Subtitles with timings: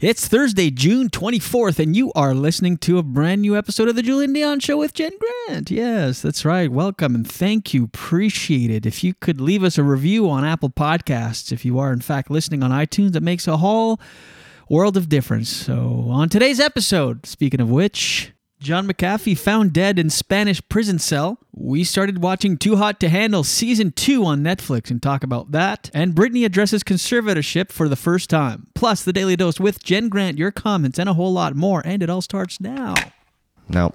[0.00, 4.02] It's Thursday, June 24th, and you are listening to a brand new episode of The
[4.02, 5.12] Julian Dion Show with Jen
[5.46, 5.70] Grant.
[5.70, 6.72] Yes, that's right.
[6.72, 7.84] Welcome and thank you.
[7.84, 8.86] Appreciate it.
[8.86, 12.30] If you could leave us a review on Apple Podcasts, if you are in fact
[12.30, 14.00] listening on iTunes, that makes a whole
[14.70, 15.50] world of difference.
[15.50, 21.38] So, on today's episode, speaking of which, John McAfee found dead in Spanish prison cell.
[21.50, 25.90] We started watching Too Hot to Handle season 2 on Netflix and talk about that.
[25.94, 28.66] And Britney addresses conservatorship for the first time.
[28.74, 31.80] Plus, the Daily Dose with Jen Grant, your comments, and a whole lot more.
[31.86, 32.96] And it all starts now.
[33.70, 33.94] No.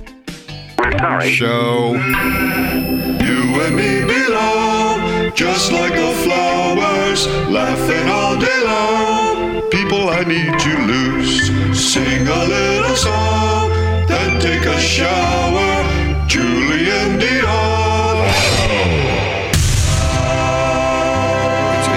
[1.21, 1.93] Show.
[1.93, 9.61] You and me belong, just like the flowers, laughing all day long.
[9.69, 11.51] People, I need you loose.
[11.77, 13.69] Sing a little song,
[14.07, 15.83] then take a shower.
[16.27, 18.25] Julian Dion.
[21.77, 21.87] It's,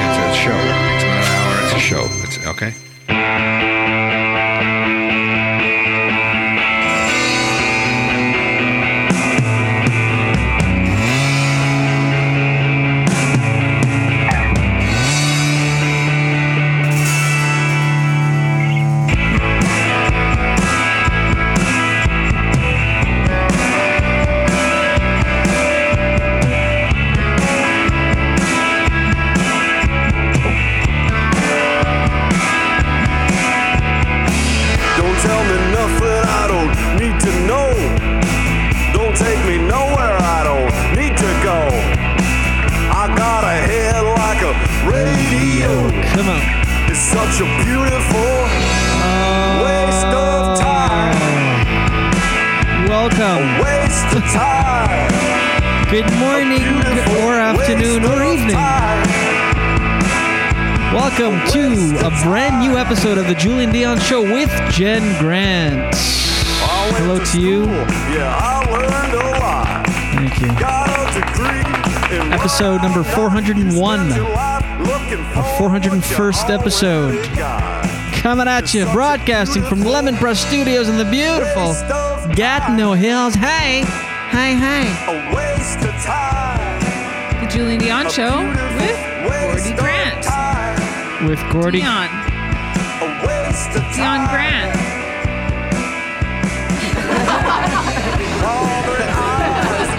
[61.16, 65.94] Welcome to a brand new episode of the Julian Dion Show with Jen Grant.
[65.94, 67.66] Hello to you.
[67.66, 69.86] Yeah, I learned a lot.
[69.86, 70.48] Thank you.
[70.58, 74.08] Got a degree in Episode number 401.
[74.08, 77.24] looking for 401st episode.
[78.14, 81.74] Coming at you, broadcasting from Lemon Press Studios in the beautiful
[82.34, 83.34] Gatineau Hills.
[83.36, 83.84] Hey,
[84.30, 84.90] hey, hey.
[85.06, 87.40] a waste of time.
[87.40, 88.63] the Julian Dion Show with Gordy Grant.
[91.26, 91.80] With Gordy.
[91.80, 92.06] Dion.
[92.06, 94.74] A waste of Dion Grant.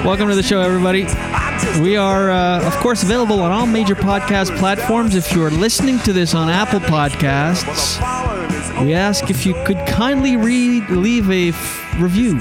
[0.06, 1.06] Welcome to the show, everybody.
[1.82, 5.16] We are, uh, of course, available on all major podcast platforms.
[5.16, 8.00] If you are listening to this on Apple Podcasts,
[8.86, 12.40] we ask if you could kindly read, leave a f- review.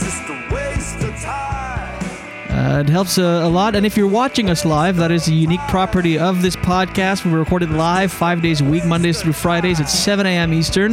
[2.65, 3.77] Uh, it helps a, a lot.
[3.77, 7.23] And if you're watching us live, that is a unique property of this podcast.
[7.23, 10.55] We record it live five days a week, Mondays through Fridays at 7 a.m.
[10.55, 10.93] Eastern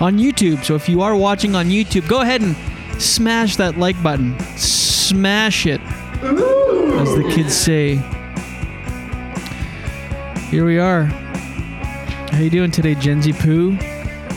[0.00, 0.64] on YouTube.
[0.64, 2.54] So if you are watching on YouTube, go ahead and
[3.02, 4.38] smash that like button.
[4.56, 5.80] Smash it,
[6.22, 7.96] as the kids say.
[10.50, 11.06] Here we are.
[12.30, 13.76] How you doing today, Gen Z Poo?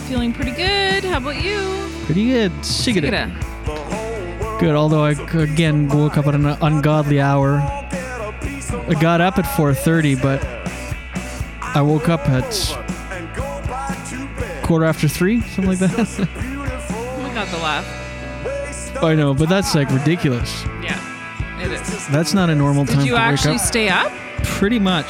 [0.08, 1.04] Feeling pretty good.
[1.04, 1.88] How about you?
[2.06, 2.52] Pretty good.
[2.64, 3.12] Sigida.
[3.12, 3.51] Sigida.
[4.62, 7.58] Good, although I again woke up at an ungodly hour.
[7.58, 10.40] I got up at 4:30, but
[11.64, 12.46] I woke up at
[14.62, 16.28] quarter after three, something like that.
[16.94, 19.04] Oh got the laugh.
[19.04, 20.64] I know, but that's like ridiculous.
[20.84, 21.00] Yeah,
[21.60, 22.08] it is.
[22.10, 23.62] That's not a normal time Did you to wake actually up.
[23.62, 24.12] stay up?
[24.44, 25.10] Pretty much.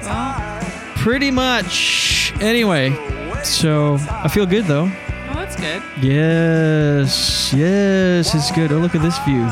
[0.00, 0.62] Well,
[0.96, 2.32] Pretty much.
[2.40, 2.96] Anyway,
[3.44, 4.90] so I feel good though.
[5.66, 5.82] Good.
[6.02, 8.72] Yes, yes, it's good.
[8.72, 9.42] Oh, look at this view.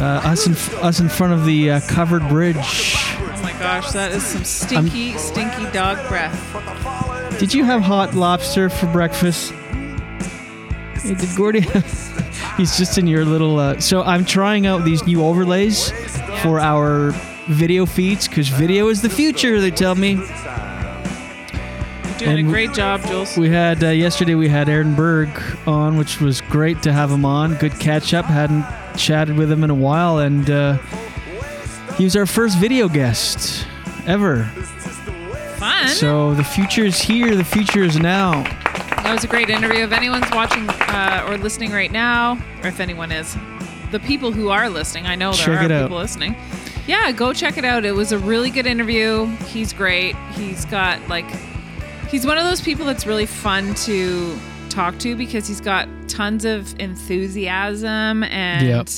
[0.00, 2.56] Uh, us in us in front of the uh, covered bridge.
[2.56, 7.38] Oh my gosh, that is some stinky, stinky dog breath.
[7.38, 9.52] Did you have hot lobster for breakfast?
[9.52, 11.60] Hey, did Gordy?
[12.56, 13.58] He's just in your little.
[13.58, 15.90] Uh, so I'm trying out these new overlays
[16.42, 17.12] for our
[17.48, 19.60] video feeds because video is the future.
[19.60, 20.20] They tell me.
[22.24, 23.36] Doing And a great job, Jules.
[23.36, 24.34] We had uh, yesterday.
[24.36, 25.28] We had Aaron Berg
[25.66, 27.56] on, which was great to have him on.
[27.56, 28.26] Good catch up.
[28.26, 28.64] Hadn't
[28.96, 30.78] chatted with him in a while, and uh,
[31.96, 33.66] he was our first video guest
[34.06, 34.44] ever.
[35.56, 35.88] Fun.
[35.88, 37.34] So the future is here.
[37.34, 38.42] The future is now.
[39.02, 39.82] That was a great interview.
[39.84, 43.36] If anyone's watching uh, or listening right now, or if anyone is,
[43.90, 45.88] the people who are listening, I know there Check are it out.
[45.88, 46.36] people listening.
[46.86, 47.84] Yeah, go check it out.
[47.84, 49.26] It was a really good interview.
[49.46, 50.14] He's great.
[50.34, 51.26] He's got like,
[52.12, 54.38] he's one of those people that's really fun to
[54.68, 58.88] talk to because he's got tons of enthusiasm and Yep.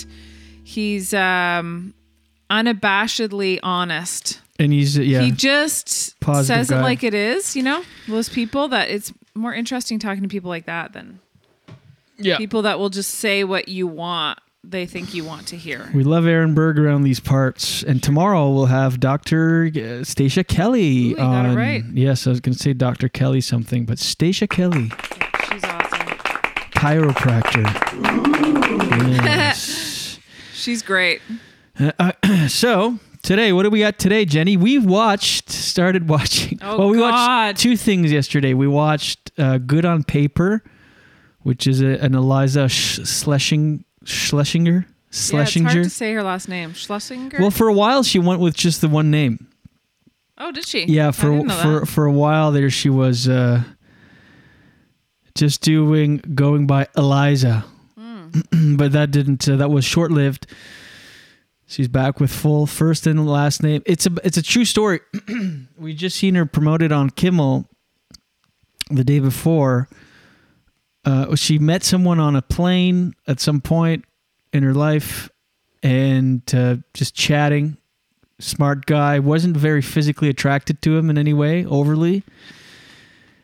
[0.64, 1.94] he's um,
[2.50, 4.40] unabashedly honest.
[4.58, 5.22] And he's uh, yeah.
[5.22, 7.82] He just Positive says it like it is, you know?
[8.06, 11.18] Those people that it's more interesting talking to people like that than
[12.18, 12.36] Yeah.
[12.36, 14.38] people that will just say what you want,
[14.70, 15.90] they think you want to hear.
[15.94, 20.80] We love Aaron Berg around these parts, and tomorrow we'll have Doctor uh, Stacia Kelly
[20.82, 21.56] Ooh, you got it on.
[21.56, 21.84] right.
[21.92, 24.90] Yes, I was going to say Doctor Kelly something, but Stacia Kelly,
[25.50, 26.06] She's awesome.
[26.72, 27.64] chiropractor.
[29.24, 30.18] yes.
[30.54, 31.20] She's great.
[31.78, 32.12] Uh, uh,
[32.48, 34.56] so today, what do we got today, Jenny?
[34.56, 36.58] We watched, started watching.
[36.62, 37.10] Oh, well, we God.
[37.10, 38.54] watched two things yesterday.
[38.54, 40.62] We watched uh, Good on Paper,
[41.42, 43.00] which is a, an Eliza Sch-
[44.04, 44.86] Schlesinger.
[45.10, 45.64] Schlesinger.
[45.64, 46.72] Yeah, it's hard to say her last name.
[46.74, 47.38] Schlesinger?
[47.40, 49.46] well, for a while, she went with just the one name.
[50.38, 50.84] oh, did she?
[50.84, 53.62] Yeah, for for for a while there, she was uh,
[55.34, 57.64] just doing going by Eliza,
[57.96, 58.76] Hmm.
[58.76, 59.48] but that didn't.
[59.48, 60.46] Uh, that was short lived.
[61.66, 63.82] She's back with full first and last name.
[63.86, 65.00] It's a it's a true story.
[65.78, 67.68] we just seen her promoted on Kimmel
[68.90, 69.88] the day before.
[71.04, 74.04] Uh, she met someone on a plane at some point
[74.52, 75.30] in her life,
[75.82, 77.76] and uh, just chatting
[78.38, 82.22] smart guy, wasn't very physically attracted to him in any way, overly.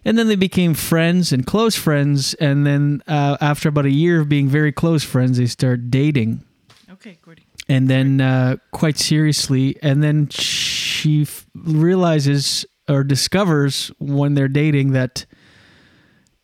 [0.05, 2.35] And then they became friends and close friends.
[2.35, 6.45] And then uh, after about a year of being very close friends, they start dating.
[6.91, 7.45] Okay, Gordy.
[7.69, 9.77] And then uh, quite seriously.
[9.83, 15.27] And then she f- realizes or discovers when they're dating that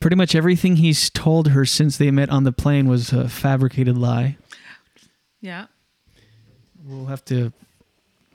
[0.01, 3.97] pretty much everything he's told her since they met on the plane was a fabricated
[3.97, 4.37] lie.
[5.41, 5.67] Yeah.
[6.85, 7.53] We'll have to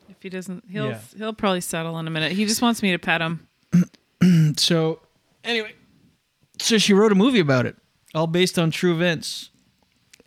[0.09, 0.99] If he doesn't, he'll Yeah.
[1.17, 2.33] he'll probably settle in a minute.
[2.33, 3.47] He just wants me to pet him.
[4.57, 4.99] so
[5.43, 5.73] anyway,
[6.59, 7.75] so she wrote a movie about it,
[8.13, 9.49] all based on true events.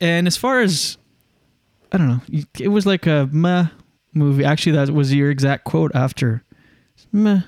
[0.00, 0.98] And as far as
[1.92, 2.20] I don't know,
[2.58, 3.66] it was like a meh
[4.12, 4.44] movie.
[4.44, 6.42] Actually, that was your exact quote after.
[7.12, 7.42] Meh.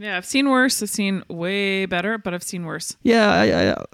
[0.00, 0.82] Yeah, I've seen worse.
[0.82, 2.96] I've seen way better, but I've seen worse.
[3.02, 3.84] Yeah, I, I,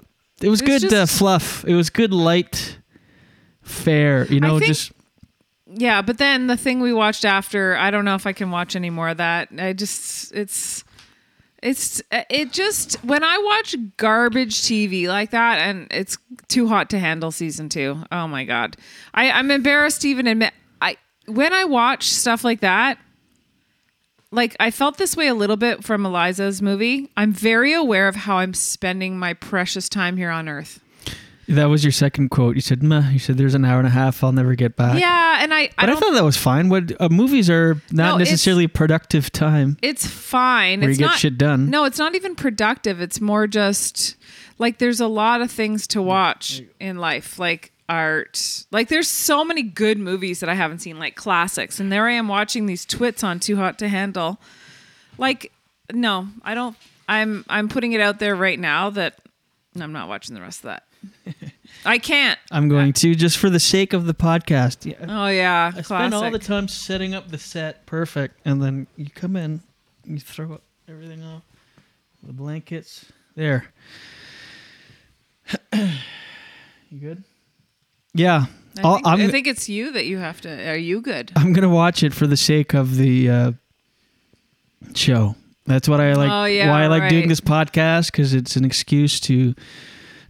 [0.41, 1.65] it was It's good uh, fluff.
[1.65, 2.79] It was good light
[3.61, 4.25] fare.
[4.27, 4.93] You know, think- just
[5.65, 8.73] Yeah, but then the thing we watched after, I don't know if I can watch
[8.77, 9.49] any more of that.
[9.57, 10.85] I just it's
[11.61, 16.99] it's it just when I watch garbage TV like that and it's too hot to
[16.99, 18.03] handle season 2.
[18.13, 18.77] Oh my god.
[19.13, 20.95] I I'm embarrassed to even admit I
[21.25, 22.97] when I watch stuff like that
[24.31, 27.09] like I felt this way a little bit from Eliza's movie.
[27.15, 30.79] I'm very aware of how I'm spending my precious time here on earth.
[31.47, 32.55] that was your second quote.
[32.55, 33.09] You said, meh.
[33.11, 34.21] You said, there's an hour and a half.
[34.23, 34.99] I'll never get back.
[34.99, 36.67] Yeah, and I I, But I, don't, thought that was fine.
[36.67, 39.77] What uh, movies are not No, necessarily productive time.
[39.81, 40.81] It's fine.
[40.81, 41.69] Where it's you get not, shit done.
[41.69, 42.99] No, it's not even productive.
[42.99, 44.17] It's more just
[44.57, 48.65] like there's a lot of things to watch in life, like art.
[48.71, 51.79] Like there's so many good movies that I haven't seen, like classics.
[51.79, 54.39] And there I am watching these twits on Too Hot to Handle.
[55.17, 55.51] Like,
[55.91, 56.75] no, I don't.
[57.09, 59.17] I'm I'm putting it out there right now that
[59.79, 60.83] I'm not watching the rest of that.
[61.85, 62.37] I can't.
[62.51, 64.85] I'm going to just for the sake of the podcast.
[64.85, 65.85] Yeah, Oh yeah, I classic.
[65.85, 69.61] spend all the time setting up the set perfect, and then you come in,
[70.03, 71.43] you throw everything off,
[72.23, 73.05] the blankets.
[73.35, 73.65] There.
[75.73, 77.23] you good?
[78.17, 78.45] Yeah,
[78.77, 79.07] I think.
[79.07, 80.69] I think it's you that you have to.
[80.69, 81.31] Are you good?
[81.35, 83.51] I'm gonna watch it for the sake of the uh,
[84.95, 85.35] show.
[85.65, 86.31] That's what I like.
[86.31, 89.53] Oh, yeah, why I like doing this podcast because it's an excuse to.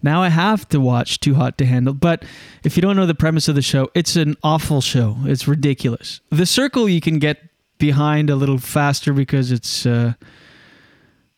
[0.03, 1.94] Now I have to watch Too Hot to Handle.
[1.94, 2.24] But
[2.63, 5.17] if you don't know the premise of the show, it's an awful show.
[5.24, 6.22] It's ridiculous.
[6.29, 7.39] The Circle you can get
[7.77, 10.13] behind a little faster because it's uh,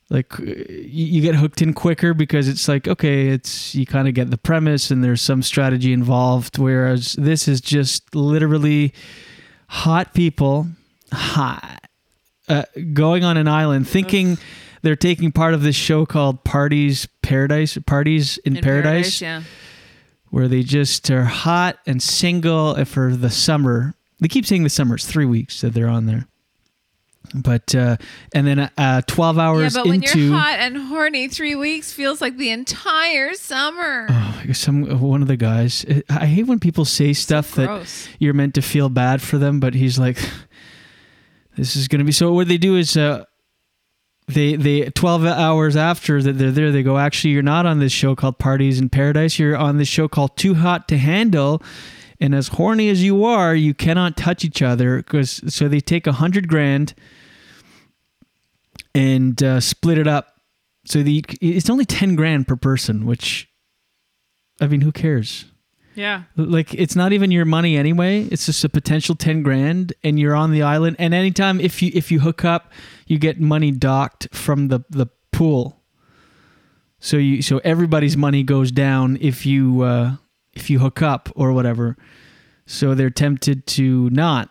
[0.10, 4.14] like uh, you get hooked in quicker because it's like okay, it's you kind of
[4.14, 6.58] get the premise and there's some strategy involved.
[6.58, 8.94] Whereas this is just literally
[9.68, 10.68] hot people,
[11.12, 11.88] hot
[12.48, 12.64] uh,
[12.94, 14.38] going on an island thinking
[14.82, 19.44] they're taking part of this show called Parties Paradise, Parties in, In Paradise, yeah.
[20.30, 23.94] where they just are hot and single for the summer.
[24.20, 24.96] They keep saying the summer.
[24.96, 26.28] It's three weeks that they're on there.
[27.34, 27.98] But uh,
[28.34, 31.92] and then uh, twelve hours yeah, but when into you're hot and horny, three weeks
[31.92, 34.08] feels like the entire summer.
[34.54, 35.86] some one of the guys.
[36.10, 37.88] I hate when people say stuff that
[38.20, 40.18] you're meant to feel bad for them, but he's like,
[41.56, 43.26] "This is gonna be." So what they do is, uh,
[44.28, 47.92] they they twelve hours after that they're there, they go, "Actually, you're not on this
[47.92, 49.38] show called Parties in Paradise.
[49.38, 51.62] You're on this show called Too Hot to Handle."
[52.20, 56.06] And as horny as you are, you cannot touch each other because so they take
[56.06, 56.94] a hundred grand
[58.94, 60.42] and uh, split it up.
[60.86, 63.48] So the it's only ten grand per person, which
[64.60, 65.46] I mean, who cares?
[65.96, 66.24] Yeah.
[66.36, 68.24] Like it's not even your money anyway.
[68.24, 70.96] It's just a potential ten grand, and you're on the island.
[71.00, 72.72] And anytime if you if you hook up,
[73.06, 75.82] you get money docked from the the pool.
[77.00, 80.16] So you so everybody's money goes down if you uh,
[80.60, 81.98] if you hook up or whatever.
[82.66, 84.50] So they're tempted to not.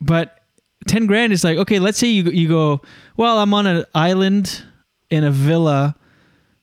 [0.00, 0.38] But
[0.86, 1.78] ten grand is like okay.
[1.78, 2.82] Let's say you you go.
[3.16, 4.62] Well, I'm on an island
[5.10, 5.96] in a villa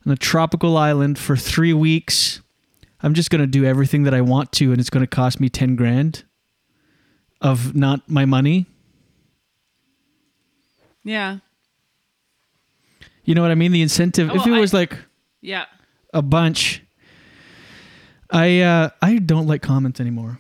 [0.05, 2.41] on a tropical island for three weeks.
[3.01, 5.75] I'm just gonna do everything that I want to, and it's gonna cost me ten
[5.75, 6.24] grand
[7.41, 8.67] of not my money.
[11.03, 11.39] Yeah.
[13.25, 13.72] You know what I mean?
[13.72, 14.29] The incentive.
[14.29, 14.98] Oh, if it Oh, I- was like
[15.41, 15.65] Yeah.
[16.13, 16.82] a bunch,
[18.33, 20.39] I uh, I don't like comments anymore.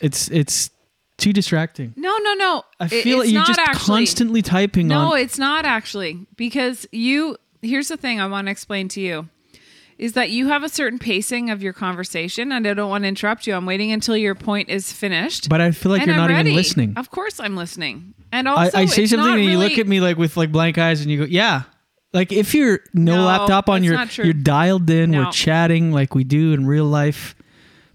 [0.00, 0.70] It's it's
[1.18, 1.92] too distracting.
[1.96, 2.64] No, no, no.
[2.80, 3.98] I It- feel like you're just actually.
[4.00, 5.18] constantly typing No, on.
[5.20, 7.36] it's not actually because you.
[7.62, 9.28] Here's the thing I want to explain to you
[9.98, 13.08] is that you have a certain pacing of your conversation, and I don't want to
[13.08, 13.52] interrupt you.
[13.54, 15.50] I'm waiting until your point is finished.
[15.50, 16.94] But I feel like you're I'm not even listening.
[16.96, 18.14] Of course, I'm listening.
[18.32, 20.50] And I, also, I say it's something and you look at me like with like
[20.50, 21.64] blank eyes and you go, yeah.
[22.12, 25.24] Like if you're no, No, laptop on your, you're dialed in, No.
[25.24, 27.34] we're chatting like we do in real life.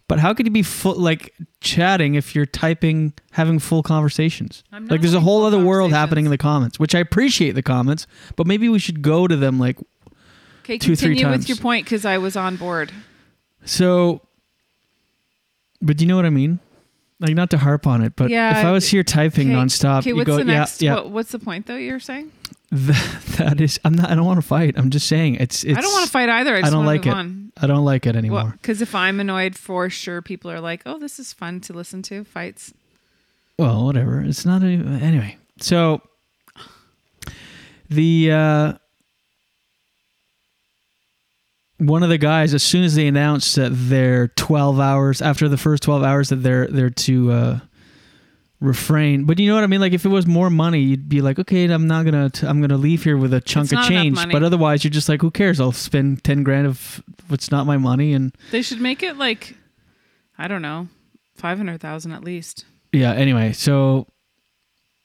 [0.07, 4.63] But how could you be full like chatting if you're typing, having full conversations?
[4.71, 7.53] I'm not Like there's a whole other world happening in the comments, which I appreciate
[7.55, 8.05] the comments,
[8.35, 9.79] but maybe we should go to them like
[10.59, 11.37] Okay, two, three continue times.
[11.39, 12.91] with your point because I was on board.
[13.65, 14.21] So,
[15.81, 16.59] but do you know what I mean?
[17.19, 19.99] Like not to harp on it, but Yeah, if I was here typing Okay, nonstop,
[19.99, 20.81] Okay, you what's go, the next?
[20.81, 20.95] yeah, yeah.
[21.01, 21.75] What, what's the point though?
[21.77, 22.31] You're saying?
[23.35, 24.09] That, is, I'm not.
[24.09, 24.75] I don't want to fight.
[24.77, 25.63] I'm just saying it's.
[25.65, 26.55] it's I don't want to fight either.
[26.55, 27.09] I just don't like it.
[27.13, 27.51] on.
[27.57, 28.51] I don't like it anymore.
[28.61, 32.01] Because if I'm annoyed, for sure, people are like, "Oh, this is fun to listen
[32.03, 32.73] to." Fights.
[33.59, 34.21] Well, whatever.
[34.21, 35.37] It's not a, anyway.
[35.59, 36.01] So
[37.89, 38.73] the uh
[41.77, 45.57] one of the guys, as soon as they announced that they're twelve hours after the
[45.57, 47.59] first twelve hours that they're they're to uh
[48.65, 49.23] refrain.
[49.25, 49.79] But you know what I mean?
[49.81, 52.59] Like if it was more money, you'd be like, okay, I'm not gonna t- I'm
[52.61, 54.15] gonna leave here with a chunk It's of not enough change.
[54.15, 54.33] money.
[54.33, 55.59] But otherwise, you're just like, who cares?
[55.59, 59.55] I'll spend ten grand of what's not my money and They should make it like,
[60.37, 60.87] I don't know,
[61.35, 62.65] five hundred thousand at least.
[62.91, 63.13] Yeah.
[63.13, 64.07] Anyway, so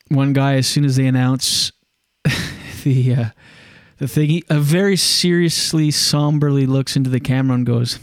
[0.09, 1.73] one guy, as soon as they announce
[2.85, 3.25] the uh,
[3.99, 7.99] the thing, he uh, very seriously, somberly looks into the camera and goes,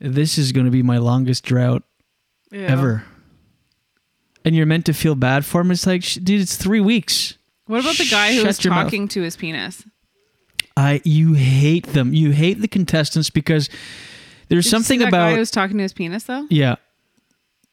[0.00, 1.82] "This is going to be my longest drought
[2.50, 2.60] Yeah.
[2.62, 3.04] ever."
[4.44, 5.70] And you're meant to feel bad for him.
[5.70, 7.36] It's like, dude, it's three weeks.
[7.66, 8.84] What about the guy who Shut was your mouth.
[8.86, 9.84] talking to his penis?
[10.76, 12.14] I you hate them.
[12.14, 13.68] You hate the contestants because
[14.48, 16.46] there's Did you something see that about guy who was talking to his penis though.
[16.50, 16.76] yeah.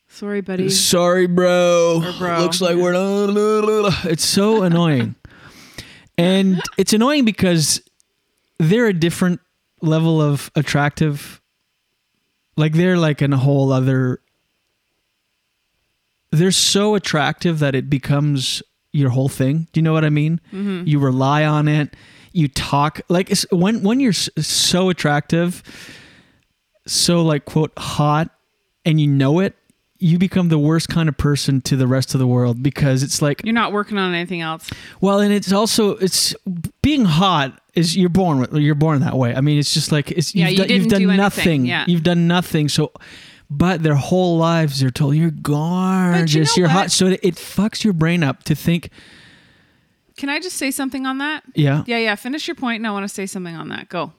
[0.10, 0.70] Sorry, buddy.
[0.70, 2.02] Sorry, bro.
[2.18, 2.40] Bro.
[2.40, 4.06] Looks like we're not.
[4.06, 5.16] It's so annoying.
[6.20, 7.80] And it's annoying because
[8.58, 9.40] they're a different
[9.82, 11.40] level of attractive.
[12.56, 14.20] Like they're like in a whole other.
[16.32, 18.62] They're so attractive that it becomes
[18.94, 19.68] your whole thing.
[19.72, 20.42] Do you know what I mean?
[20.54, 20.88] Mhm.
[20.88, 21.96] You rely on it.
[22.34, 25.64] You talk like it's, when when you're so attractive,
[26.86, 28.30] so like quote hot,
[28.86, 29.56] and you know it.
[30.00, 33.20] You become the worst kind of person to the rest of the world because it's
[33.20, 34.70] like You're not working on anything else.
[35.02, 36.36] well, and it's also it's
[36.84, 39.34] being hot is you're born with you're born that way.
[39.34, 41.66] I mean, it's just like it's Yeah, you've you done, you've done do nothing.
[41.66, 41.86] yeah.
[41.88, 42.70] You've done nothing.
[42.70, 42.92] So,
[43.50, 46.92] but their whole lives they're told you're gorgeous, know you're hot.
[46.92, 48.89] So it, it fucks your brain up to think
[50.18, 51.44] Can I just say something on that?
[51.56, 51.84] Yeah.
[51.86, 52.16] Yeah, yeah.
[52.16, 53.88] Finish your point, and I want to say something on that.
[53.89, 54.13] Go.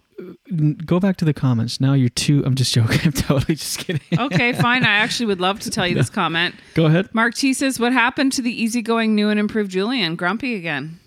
[0.84, 1.80] Go back to the comments.
[1.80, 2.42] Now you're too.
[2.44, 3.00] I'm just joking.
[3.04, 4.00] I'm totally just kidding.
[4.18, 4.82] Okay, fine.
[4.84, 6.56] I actually would love to tell you this comment.
[6.74, 7.08] Go ahead.
[7.14, 10.16] Mark T says, "What happened to the easygoing, new and improved Julian?
[10.16, 10.98] Grumpy again."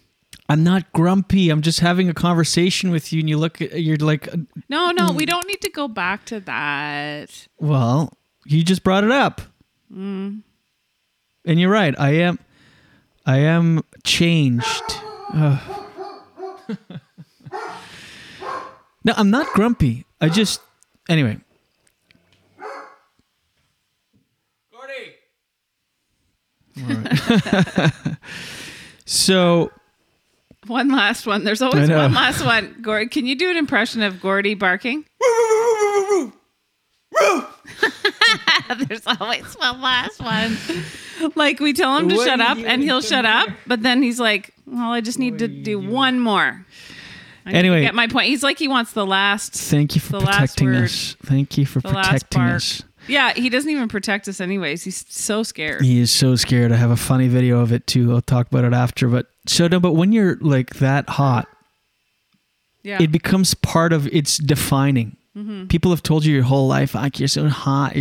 [0.52, 1.50] I'm not grumpy.
[1.50, 3.62] I'm just having a conversation with you, and you look.
[3.62, 7.48] At, you're like, uh, No, no, we don't need to go back to that.
[7.58, 8.12] well,
[8.46, 9.40] you just brought it up,
[9.94, 10.42] Mm.
[11.46, 11.98] and you're right.
[11.98, 12.38] I am.
[13.26, 14.84] I am changed.
[15.34, 15.88] Ugh.
[19.06, 20.06] no, I'm not grumpy.
[20.20, 20.60] I just.
[21.08, 21.40] Anyway.
[24.70, 25.16] Gordy.
[29.06, 29.72] so
[30.68, 31.44] One last one.
[31.44, 32.76] There's always one last one.
[32.82, 35.06] Gord, can you do an impression of Gordy barking?
[38.88, 40.58] There's always one last one.
[41.36, 43.82] Like we tell him to What shut are up you and he'll shut up, but
[43.84, 46.66] then he's like, "Well, I just need to do one more."
[47.46, 47.82] I need to Anyway.
[47.82, 48.28] get my point.
[48.28, 49.54] He's like he wants the last.
[49.54, 51.16] Thank you for the last protecting word, us.
[51.24, 52.56] Thank you for the last protecting bark.
[52.56, 52.84] us.
[53.08, 54.84] Yeah, he doesn't even protect us anyways.
[54.84, 55.82] He's so scared.
[55.82, 56.72] He is so scared.
[56.72, 58.14] I have a funny video of it too.
[58.14, 59.08] I'll talk about it after.
[59.08, 61.48] But so no, but when you're like that hot,
[62.84, 63.02] Yeah.
[63.02, 65.18] it becomes part of it's defining.
[65.38, 65.70] Mhm.
[65.70, 67.96] People have told you your whole life, like you're so hot.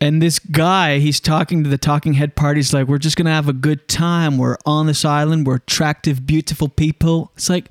[0.00, 3.48] And this guy, he's talking to the talking head parties like, we're just gonna have
[3.48, 4.36] a good time.
[4.38, 5.46] We're on this island.
[5.46, 7.32] We're attractive, beautiful people.
[7.36, 7.70] It's like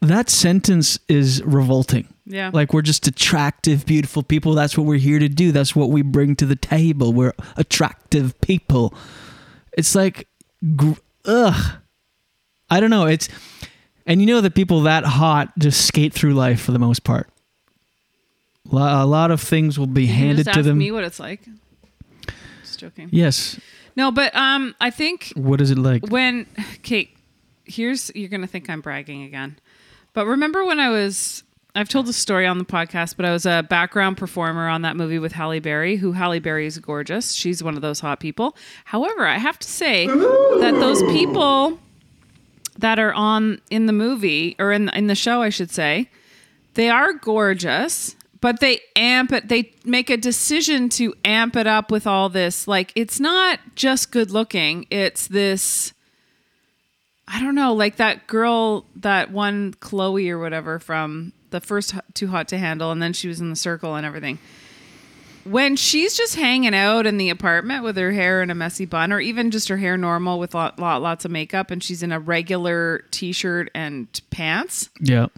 [0.00, 2.08] that sentence is revolting.
[2.26, 2.50] Yeah.
[2.52, 4.54] Like we're just attractive, beautiful people.
[4.54, 5.52] That's what we're here to do.
[5.52, 7.12] That's what we bring to the table.
[7.12, 8.94] We're attractive people.
[9.76, 10.26] It's like,
[11.24, 11.72] ugh.
[12.70, 13.06] I don't know.
[13.06, 13.28] It's,
[14.06, 17.28] and you know that people that hot just skate through life for the most part.
[18.72, 20.78] A lot of things will be you handed just to ask them.
[20.78, 21.40] me what it's like.
[22.62, 23.08] Just joking.
[23.10, 23.58] yes.
[23.96, 26.06] No, but um, I think What is it like?
[26.06, 26.46] when
[26.82, 27.16] Kate,
[27.64, 29.58] here's you're gonna think I'm bragging again,
[30.12, 31.42] but remember when I was
[31.74, 34.96] I've told the story on the podcast, but I was a background performer on that
[34.96, 37.32] movie with Halle Berry, who Halle Berry is gorgeous.
[37.32, 38.56] She's one of those hot people.
[38.84, 41.78] However, I have to say that those people
[42.78, 46.08] that are on in the movie or in in the show, I should say,
[46.74, 49.48] they are gorgeous, but they amp it.
[49.48, 52.66] They make a decision to amp it up with all this.
[52.66, 54.86] Like it's not just good looking.
[54.90, 55.92] It's this.
[57.28, 62.28] I don't know, like that girl, that one Chloe or whatever from the first Too
[62.28, 64.38] Hot to Handle, and then she was in the circle and everything.
[65.44, 69.10] When she's just hanging out in the apartment with her hair in a messy bun,
[69.12, 72.12] or even just her hair normal with lot, lot lots of makeup, and she's in
[72.12, 75.28] a regular t-shirt and pants, Yeah.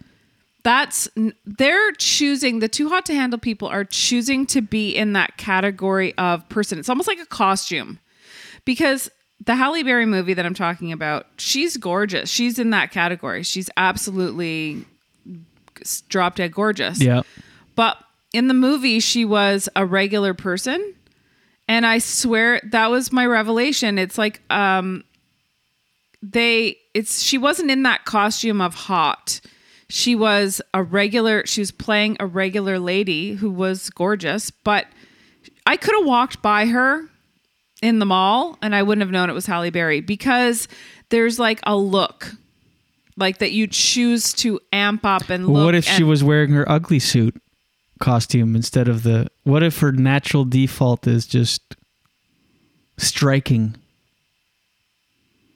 [0.65, 1.09] that's
[1.47, 6.17] they're choosing the too hot to handle people are choosing to be in that category
[6.19, 7.99] of person it's almost like a costume
[8.65, 9.11] because
[9.45, 13.71] the Halle Berry movie that I'm talking about she's gorgeous she's in that category she's
[13.77, 14.85] absolutely
[16.09, 17.01] drop dead gorgeous.
[17.01, 17.23] Yeah.
[17.75, 17.99] but
[18.33, 20.95] in the movie she was a regular person.
[21.69, 23.99] And I swear that was my revelation.
[23.99, 25.05] It's like um
[26.23, 29.41] they it's she wasn't in that costume of hot.
[29.89, 34.51] She was a regular she was playing a regular lady who was gorgeous.
[34.51, 34.87] But
[35.67, 37.09] i could have walked by her
[37.83, 40.67] in the mall and i wouldn't have known it was halle berry because
[41.11, 42.33] there's like a look
[43.17, 46.69] like that you choose to amp up and look what if she was wearing her
[46.71, 47.41] ugly suit
[48.01, 49.29] costume instead of the?
[49.45, 51.77] What if her natural default is just
[52.97, 53.77] striking?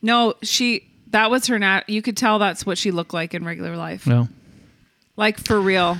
[0.02, 3.44] no she that was her nat you could tell that's what she looked like in
[3.44, 4.28] regular life No,
[5.16, 5.98] like for real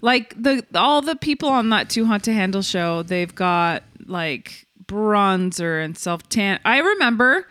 [0.00, 4.66] like the all the people on that too hot to handle show they've got like
[4.84, 7.48] bronzer and self tan i remember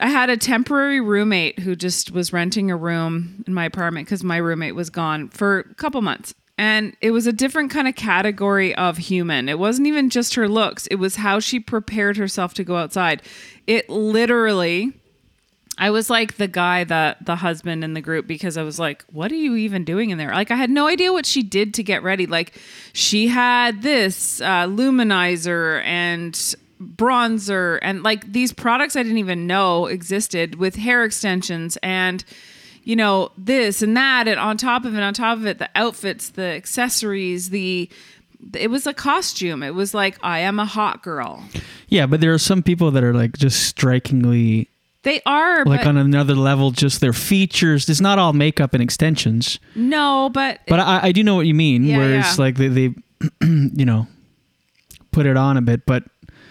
[0.00, 4.24] i had a temporary roommate who just was renting a room in my apartment because
[4.24, 7.94] my roommate was gone for a couple months and it was a different kind of
[7.94, 12.54] category of human it wasn't even just her looks it was how she prepared herself
[12.54, 13.22] to go outside
[13.66, 14.92] it literally
[15.78, 19.04] I was like the guy that the husband in the group because I was like,
[19.12, 20.30] what are you even doing in there?
[20.30, 22.26] Like, I had no idea what she did to get ready.
[22.26, 22.58] Like,
[22.94, 29.86] she had this uh, luminizer and bronzer and like these products I didn't even know
[29.86, 32.24] existed with hair extensions and
[32.84, 35.70] you know this and that and on top of it on top of it the
[35.74, 37.88] outfits the accessories the
[38.54, 41.42] it was a costume it was like I am a hot girl
[41.88, 44.68] yeah, but there are some people that are like just strikingly
[45.02, 46.72] they are like on another level.
[46.72, 47.88] Just their features.
[47.88, 49.60] It's not all makeup and extensions.
[49.76, 51.84] no but But I, I do know what you mean.
[51.84, 52.44] Yeah, where it's yeah.
[52.44, 52.94] like they, they,
[53.42, 54.08] you know,
[55.12, 55.86] put it on a bit.
[55.86, 56.04] But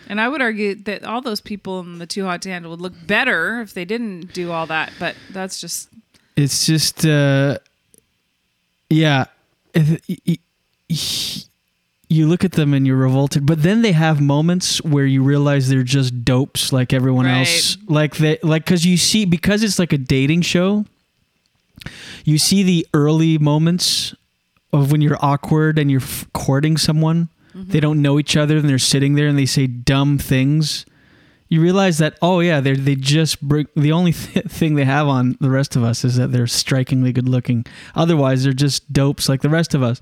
[0.08, 2.82] And I would argue that all those people in the Too Hot to Handle would
[2.82, 4.94] look better if they didn't do all that.
[5.00, 5.90] But that's just
[6.36, 7.58] It's just, uh,
[8.90, 9.26] yeah.
[9.74, 10.18] If- y-
[10.90, 11.42] y-
[12.08, 15.70] You look at them and you're revolted, but then they have moments where you realize
[15.70, 17.40] they're just dopes like everyone Right.
[17.40, 17.78] else.
[17.88, 20.86] Like they, like because you see because it's like a dating show.
[22.24, 24.14] You see the early moments
[24.72, 27.30] of when you're awkward and you're courting someone.
[27.58, 30.86] They don't know each other and they're sitting there and they say dumb things.
[31.48, 35.08] You realize that oh yeah, they they just bring the only th- thing they have
[35.08, 37.66] on the rest of us is that they're strikingly good looking.
[37.96, 40.02] Otherwise, they're just dopes like the rest of us.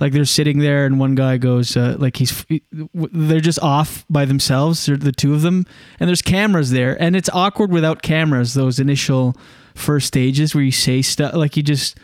[0.00, 2.44] Like they're sitting there and one guy goes uh, like he's
[2.92, 4.84] they're just off by themselves.
[4.84, 5.64] They're the two of them
[5.98, 8.52] and there's cameras there and it's awkward without cameras.
[8.52, 9.34] Those initial
[9.74, 11.96] first stages where you say stuff like you just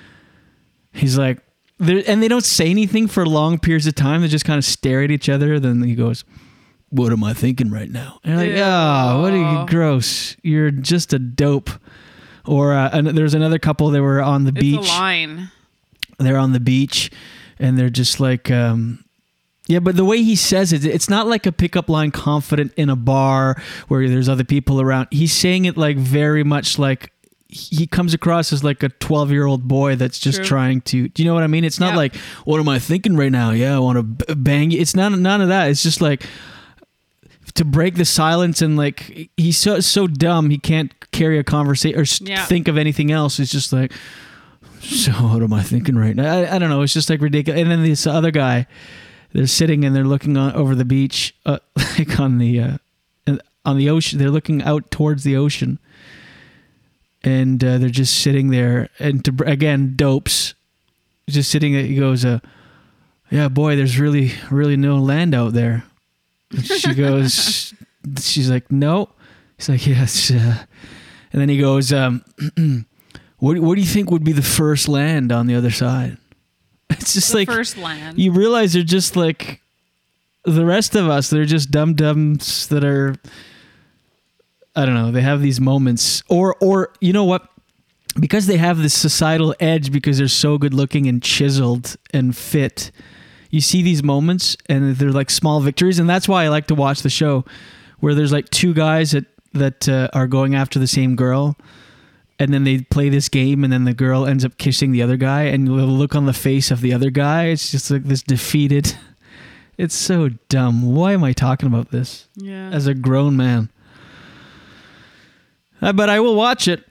[0.92, 1.40] he's like
[1.78, 4.22] there and they don't say anything for long periods of time.
[4.22, 5.58] They just kind of stare at each other.
[5.60, 6.24] Then he goes,
[6.90, 10.36] "What am I thinking right now?" And like, "Oh, what are you gross?
[10.42, 11.70] You're just a dope."
[12.44, 14.88] Or uh, and there's another couple that were on the it's beach.
[14.88, 15.50] line.
[16.18, 17.10] They're on the beach,
[17.58, 18.50] and they're just like.
[18.50, 19.04] um
[19.68, 22.88] yeah, but the way he says it, it's not like a pickup line confident in
[22.88, 25.08] a bar where there's other people around.
[25.10, 27.12] He's saying it like very much like
[27.48, 30.44] he comes across as like a 12 year old boy that's just True.
[30.46, 31.64] trying to do you know what i mean?
[31.64, 33.52] It's not like what am i thinking right now?
[33.52, 34.80] Yeah i want to b- bang you.
[34.80, 35.70] It's not none of that.
[35.70, 36.24] It's just like
[37.54, 41.98] to break the silence and like he's so so dumb he can't carry a conversation
[41.98, 42.44] or Yeah.
[42.44, 43.40] think of anything else.
[43.40, 43.92] It's just like
[44.80, 46.32] so what am i thinking right now?
[46.40, 46.82] I, I don't know.
[46.82, 48.66] It's just like ridiculous and then this other guy
[49.32, 51.58] they're sitting and they're looking on, over the beach uh,
[51.98, 52.76] like on the uh,
[53.64, 55.78] on the ocean they're looking out towards the ocean
[57.28, 60.54] and uh, they're just sitting there and to again dopes.
[61.28, 62.38] Just sitting there he goes uh
[63.30, 65.84] yeah boy there's really really no land out there.
[66.50, 67.74] And she goes
[68.20, 69.10] she's like no.
[69.56, 70.64] He's like yes uh,
[71.32, 72.24] and then he goes um
[73.38, 76.16] what, what do you think would be the first land on the other side?
[76.90, 78.18] It's just The like first land.
[78.18, 79.60] you realize they're just like
[80.44, 83.14] the rest of us they're just dumb dumbs that are
[84.78, 85.10] I don't know.
[85.10, 87.48] They have these moments, or or you know what?
[88.20, 92.92] Because they have this societal edge, because they're so good looking and chiseled and fit.
[93.50, 96.76] You see these moments, and they're like small victories, and that's why I like to
[96.76, 97.44] watch the show,
[97.98, 101.56] where there's like two guys that that uh, are going after the same girl,
[102.38, 105.16] and then they play this game, and then the girl ends up kissing the other
[105.16, 108.22] guy, and the look on the face of the other guy, it's just like this
[108.22, 108.94] defeated.
[109.78, 110.92] It's so dumb.
[110.92, 112.26] Why am I talking about this?
[112.34, 112.68] Yeah.
[112.70, 113.70] As a grown man.
[115.80, 116.84] Uh, but I will watch it.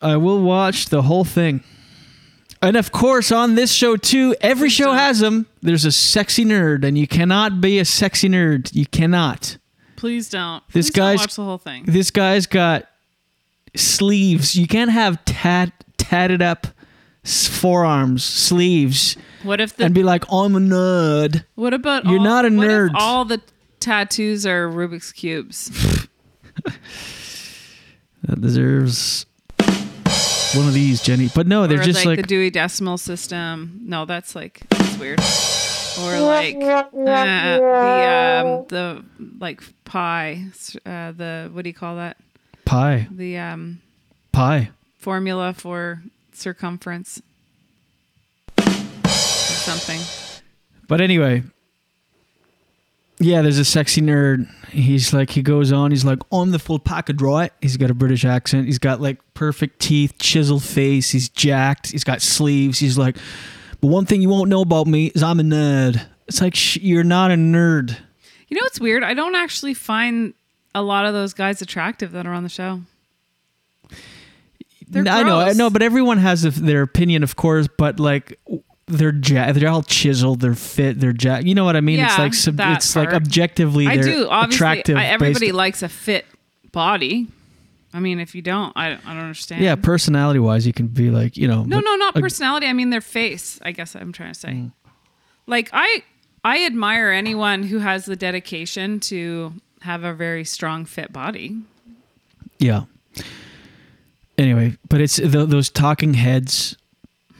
[0.00, 1.62] I will watch the whole thing.
[2.60, 5.46] And of course, on this show too, every show has them.
[5.62, 8.72] There's a sexy nerd, and you cannot be a sexy nerd.
[8.74, 9.58] You cannot.
[9.96, 10.62] Please don't.
[10.68, 11.84] This Please don't guy's watch the whole thing.
[11.86, 12.86] This guy's got
[13.76, 14.54] sleeves.
[14.54, 16.66] You can't have tat tatted up
[17.24, 22.24] forearms, sleeves, What if the and be like, "I'm a nerd." What about You're all-
[22.24, 22.90] not a nerd.
[22.94, 23.40] all the
[23.80, 25.70] tattoos are Rubik's cubes.
[28.24, 29.26] That deserves
[30.54, 31.28] one of these, Jenny.
[31.34, 33.80] But no, they're or just like, like, the Dewey Decimal System.
[33.82, 35.20] No, that's like that's weird.
[36.00, 39.04] Or like uh, the um, the
[39.38, 40.44] like pi.
[40.86, 42.16] Uh, the what do you call that?
[42.64, 43.80] pie, The um,
[44.32, 44.70] pie.
[44.98, 47.20] formula for circumference
[48.56, 50.00] or something.
[50.88, 51.42] But anyway,
[53.24, 54.50] yeah, there's a sexy nerd.
[54.68, 55.90] He's like, he goes on.
[55.90, 57.52] He's like, I'm the full package, right?
[57.60, 58.66] He's got a British accent.
[58.66, 61.10] He's got like perfect teeth, chiseled face.
[61.10, 61.90] He's jacked.
[61.92, 62.78] He's got sleeves.
[62.78, 63.16] He's like,
[63.80, 66.04] but one thing you won't know about me is I'm a nerd.
[66.26, 67.96] It's like sh- you're not a nerd.
[68.48, 69.02] You know what's weird?
[69.02, 70.34] I don't actually find
[70.74, 72.80] a lot of those guys attractive that are on the show.
[74.88, 77.66] They're I know, I know, but everyone has their opinion, of course.
[77.78, 78.38] But like,
[78.92, 81.46] they're ja- they're all chiseled, they're fit, they're jacked.
[81.46, 82.00] You know what I mean?
[82.00, 84.28] it's like sub- it's like objectively, I they're do.
[84.28, 84.96] Obviously, attractive.
[84.96, 86.26] I, everybody based- likes a fit
[86.72, 87.28] body.
[87.94, 89.62] I mean, if you don't, I, I don't understand.
[89.62, 92.66] yeah, personality wise, you can be like, you know, No, but no, not personality.
[92.66, 93.58] I mean their face.
[93.62, 94.48] I guess I'm trying to say.
[94.48, 94.72] Mm.
[95.46, 96.02] Like I,
[96.44, 99.52] I admire anyone who has the dedication to
[99.82, 101.58] have a very strong, fit body.
[102.58, 102.84] Yeah.
[104.38, 106.76] Anyway, but it's th those talking heads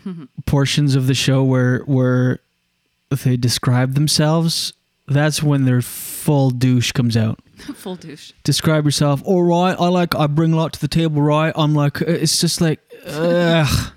[0.46, 2.40] portions of the show where where
[3.10, 4.72] they describe themselves.
[5.08, 7.38] That's when their full douche comes out.
[7.74, 8.32] Full douche.
[8.44, 9.20] Describe yourself.
[9.24, 10.14] All right, I like.
[10.16, 11.22] I bring a lot to the table.
[11.22, 12.00] Right, I'm like.
[12.02, 12.80] uh, It's just like.
[13.06, 13.92] Ugh.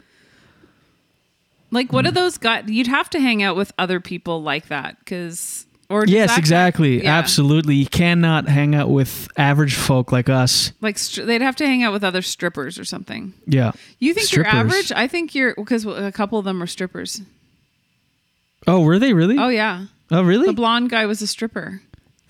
[1.71, 2.65] Like, what are those guys?
[2.67, 7.03] You'd have to hang out with other people like that because Or yes, exactly.
[7.03, 7.15] Yeah.
[7.17, 7.75] Absolutely.
[7.75, 10.71] You cannot hang out with average folk like us.
[10.81, 13.33] Like str- they'd have to hang out with other strippers or something.
[13.45, 13.71] Yeah.
[13.99, 14.51] You think Strippers.
[14.51, 14.91] you're average?
[14.91, 17.21] I think you're because a couple of them are strippers.
[18.67, 19.37] Oh, were they really?
[19.37, 20.47] Oh yeah, Oh, really?
[20.47, 21.81] the blonde guy was a stripper.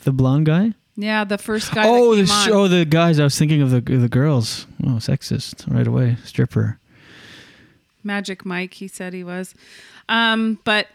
[0.04, 0.74] The blonde guy?
[0.98, 1.84] Yeah, the first guy.
[1.88, 3.20] oh, that the sh- oh, the guys.
[3.20, 4.66] I was thinking of the the girls.
[4.84, 6.18] Oh, sexist right away.
[6.26, 6.78] Stripper.
[8.04, 8.74] Magic Mike.
[8.76, 9.56] He said he was.
[10.10, 10.88] Um, but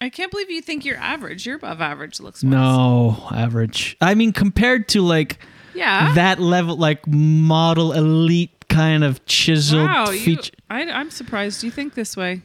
[0.00, 1.46] I can't believe you think you're average.
[1.46, 2.20] You're above average.
[2.20, 2.42] Looks.
[2.44, 3.96] No, average.
[4.00, 5.38] I mean, compared to like
[5.74, 6.12] Yeah.
[6.14, 10.38] that level, like model elite kind of chiseled Wow, you.
[10.68, 12.42] I, I'm surprised you think this way.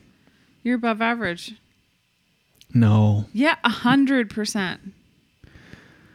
[0.63, 1.55] You're above average.
[2.73, 3.25] No.
[3.33, 4.79] Yeah, a hundred percent.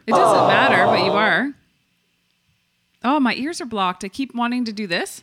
[0.07, 1.51] It doesn't matter, but you are.
[3.03, 4.03] Oh, my ears are blocked.
[4.03, 5.21] I keep wanting to do this.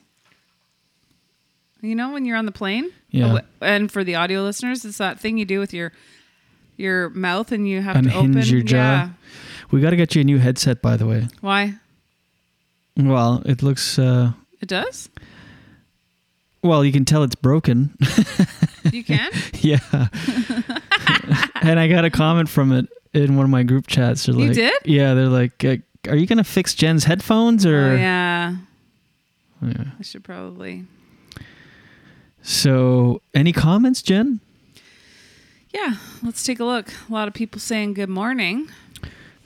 [1.85, 2.91] You know when you're on the plane?
[3.11, 3.41] Yeah.
[3.61, 5.93] And for the audio listeners, it's that thing you do with your
[6.77, 8.77] your mouth and you have to open your jaw.
[8.77, 9.09] Yeah.
[9.71, 11.29] We got to get you a new headset, by the way.
[11.41, 11.75] Why?
[12.97, 13.99] Well, it looks.
[13.99, 15.09] uh It does?
[16.63, 17.95] Well, you can tell it's broken.
[18.91, 19.31] You can?
[19.61, 19.79] yeah.
[21.61, 24.25] and I got a comment from it in one of my group chats.
[24.27, 24.75] They're You like, did?
[24.87, 25.63] Yeah, they're like,
[26.09, 28.57] "Are you gonna fix Jen's headphones or?" Oh, yeah.
[29.63, 29.85] Yeah.
[29.99, 30.85] I should probably.
[32.47, 34.41] So, any comments, Jen?
[35.71, 36.93] Yeah, let's take a look.
[37.09, 38.69] A lot of people saying good morning.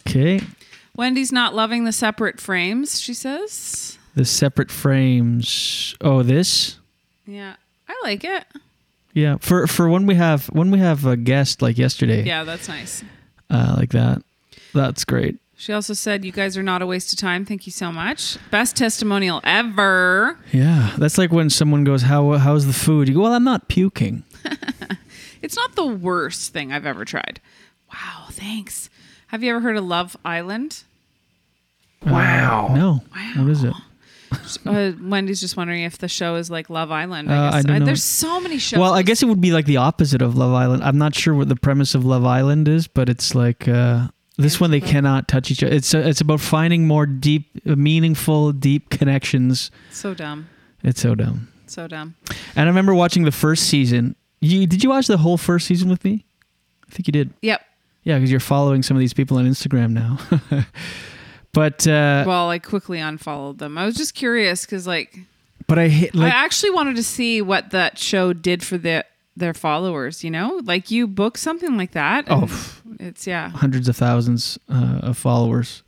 [0.06, 0.40] Okay.
[0.96, 3.98] Wendy's not loving the separate frames, she says.
[4.16, 5.94] The separate frames.
[6.00, 6.80] Oh, this.
[7.24, 7.54] Yeah,
[7.88, 8.44] I like it.
[9.14, 12.24] Yeah, for for when we have when we have a guest like yesterday.
[12.24, 13.04] Yeah, that's nice.
[13.48, 14.22] Uh, like that.
[14.74, 15.38] That's great.
[15.60, 17.44] She also said, You guys are not a waste of time.
[17.44, 18.38] Thank you so much.
[18.52, 20.38] Best testimonial ever.
[20.52, 23.68] Yeah, that's like when someone goes, "How how's the food?" You go, "Well, I'm not
[23.68, 24.22] puking."
[25.40, 27.40] It's not the worst thing I've ever tried.
[27.92, 28.90] Wow, thanks.
[29.28, 30.82] Have you ever heard of Love Island?
[32.04, 32.74] Wow.
[32.74, 33.02] no.
[33.40, 33.72] What is it?
[34.66, 37.30] Uh, Wendy's just wondering if the show is like Love Island.
[37.32, 37.64] I Uh, I guess.
[37.64, 37.84] don't know.
[37.86, 38.80] there's so many shows.
[38.80, 40.82] Well, I guess it would be like the opposite of Love Island.
[40.82, 44.60] I'm not sure what the premise of Love Island is, but it's like uh, this
[44.60, 45.74] one they cannot touch each other.
[45.74, 49.70] It's uh, it's about finding more deep, meaningful, deep connections.
[49.90, 50.48] So dumb.
[50.82, 51.48] It's so dumb.
[51.66, 52.14] So dumb.
[52.56, 54.14] And I remember watching the first season.
[54.40, 56.24] You did you watch the whole first season with me?
[56.88, 57.34] I think you did.
[57.42, 57.60] Yep.
[58.04, 60.18] Yeah, because you're following some of these people on Instagram now.
[61.52, 63.76] but uh, well, I quickly unfollowed them.
[63.76, 65.18] I was just curious because, like,
[65.66, 69.04] but I hit like I actually wanted to see what that show did for the
[69.36, 70.22] their followers.
[70.22, 72.26] You know, like you book something like that.
[72.30, 72.46] Oh.
[72.98, 73.50] It's yeah.
[73.50, 75.82] hundreds of thousands uh, of followers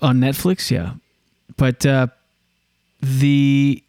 [0.00, 0.70] on Netflix.
[0.70, 0.94] Yeah,
[1.56, 2.08] but uh,
[3.00, 3.82] the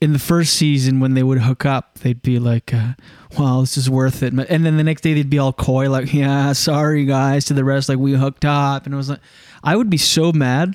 [0.00, 2.92] in the first season when they would hook up, they'd be like, uh,
[3.38, 6.12] "Wow, this is worth it," and then the next day they'd be all coy, like,
[6.12, 9.20] "Yeah, sorry guys," to the rest, like we hooked up, and it was like,
[9.64, 10.74] I would be so mad,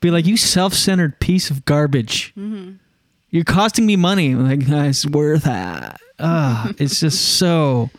[0.00, 2.72] be like, "You self-centered piece of garbage." Mm-hmm.
[3.30, 4.34] You're costing me money.
[4.34, 5.96] Like, it's worth it.
[6.18, 7.90] Ah, it's just so.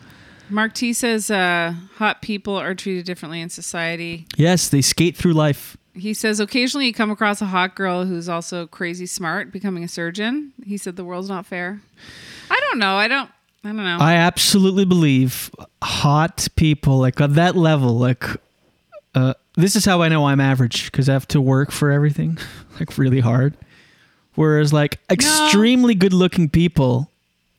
[0.50, 4.26] Mark T says uh, hot people are treated differently in society.
[4.36, 5.76] Yes, they skate through life.
[5.94, 9.88] He says occasionally you come across a hot girl who's also crazy smart, becoming a
[9.88, 10.52] surgeon.
[10.64, 11.80] He said the world's not fair.
[12.50, 12.96] I don't know.
[12.96, 13.30] I don't.
[13.62, 13.98] I don't know.
[14.00, 15.50] I absolutely believe
[15.82, 18.24] hot people like at that level, like
[19.14, 22.38] uh, this is how I know I'm average because I have to work for everything,
[22.78, 23.56] like really hard.
[24.34, 27.09] Whereas like extremely good-looking people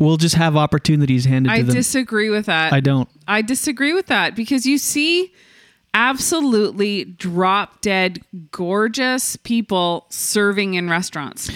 [0.01, 1.71] will just have opportunities handed I to them.
[1.71, 2.73] I disagree with that.
[2.73, 3.07] I don't.
[3.27, 5.33] I disagree with that because you see
[5.93, 11.51] absolutely drop dead gorgeous people serving in restaurants.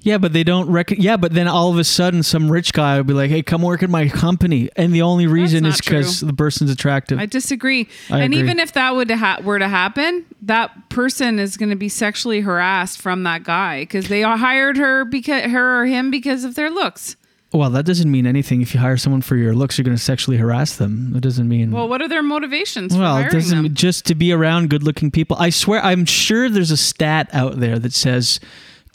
[0.00, 1.00] Yeah, but they don't reckon.
[1.00, 3.62] Yeah, but then all of a sudden, some rich guy will be like, "Hey, come
[3.62, 7.18] work at my company," and the only reason is because the person's attractive.
[7.18, 7.88] I disagree.
[8.08, 8.44] I and agree.
[8.44, 12.42] even if that would ha- were to happen, that person is going to be sexually
[12.42, 16.70] harassed from that guy because they hired her because her or him because of their
[16.70, 17.16] looks.
[17.56, 18.62] Well, that doesn't mean anything.
[18.62, 21.12] If you hire someone for your looks, you're going to sexually harass them.
[21.12, 21.70] That doesn't mean.
[21.72, 22.94] Well, what are their motivations?
[22.94, 23.74] for Well, it doesn't them?
[23.74, 25.36] just to be around good-looking people.
[25.38, 28.38] I swear, I'm sure there's a stat out there that says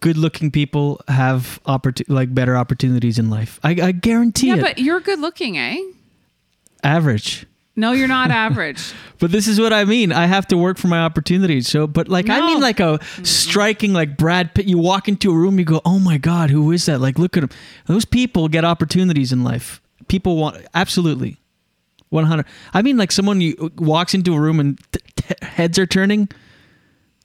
[0.01, 3.59] good-looking people have opportu- like better opportunities in life.
[3.63, 4.61] I, I guarantee Yeah, it.
[4.61, 5.77] but you're good looking, eh?
[6.83, 7.45] Average.
[7.81, 8.93] No, you're not average.
[9.21, 10.11] But this is what I mean.
[10.11, 11.67] I have to work for my opportunities.
[11.67, 14.65] So, but like, I mean, like a striking, like Brad Pitt.
[14.65, 17.37] You walk into a room, you go, "Oh my God, who is that?" Like, look
[17.37, 17.49] at him.
[17.85, 19.79] Those people get opportunities in life.
[20.07, 21.37] People want absolutely,
[22.09, 22.47] one hundred.
[22.73, 26.27] I mean, like someone you walks into a room and t- t- heads are turning.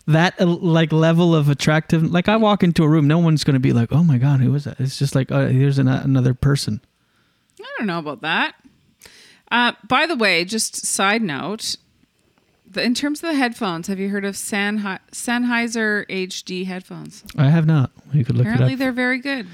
[0.07, 2.03] That uh, like level of attractive.
[2.03, 4.41] Like I walk into a room, no one's going to be like, "Oh my God,
[4.41, 6.83] who is that?" It's just like, oh, here's an, another person.
[7.59, 8.55] I don't know about that.
[9.51, 11.77] Uh, by the way, just side note,
[12.69, 17.25] the, in terms of the headphones, have you heard of Sennhei- Sennheiser HD headphones?
[17.37, 17.91] I have not.
[18.13, 19.47] You could look Apparently, they're very good.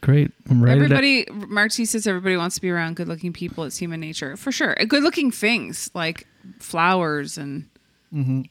[0.00, 0.30] Great.
[0.50, 0.76] I'm ready.
[0.76, 3.64] Everybody, Marty says everybody wants to be around good-looking people.
[3.64, 4.74] It's human nature, for sure.
[4.74, 6.26] Good-looking things like
[6.58, 7.68] flowers and
[8.10, 8.42] hmm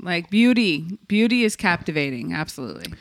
[0.00, 0.98] like beauty.
[1.06, 2.92] Beauty is captivating, absolutely.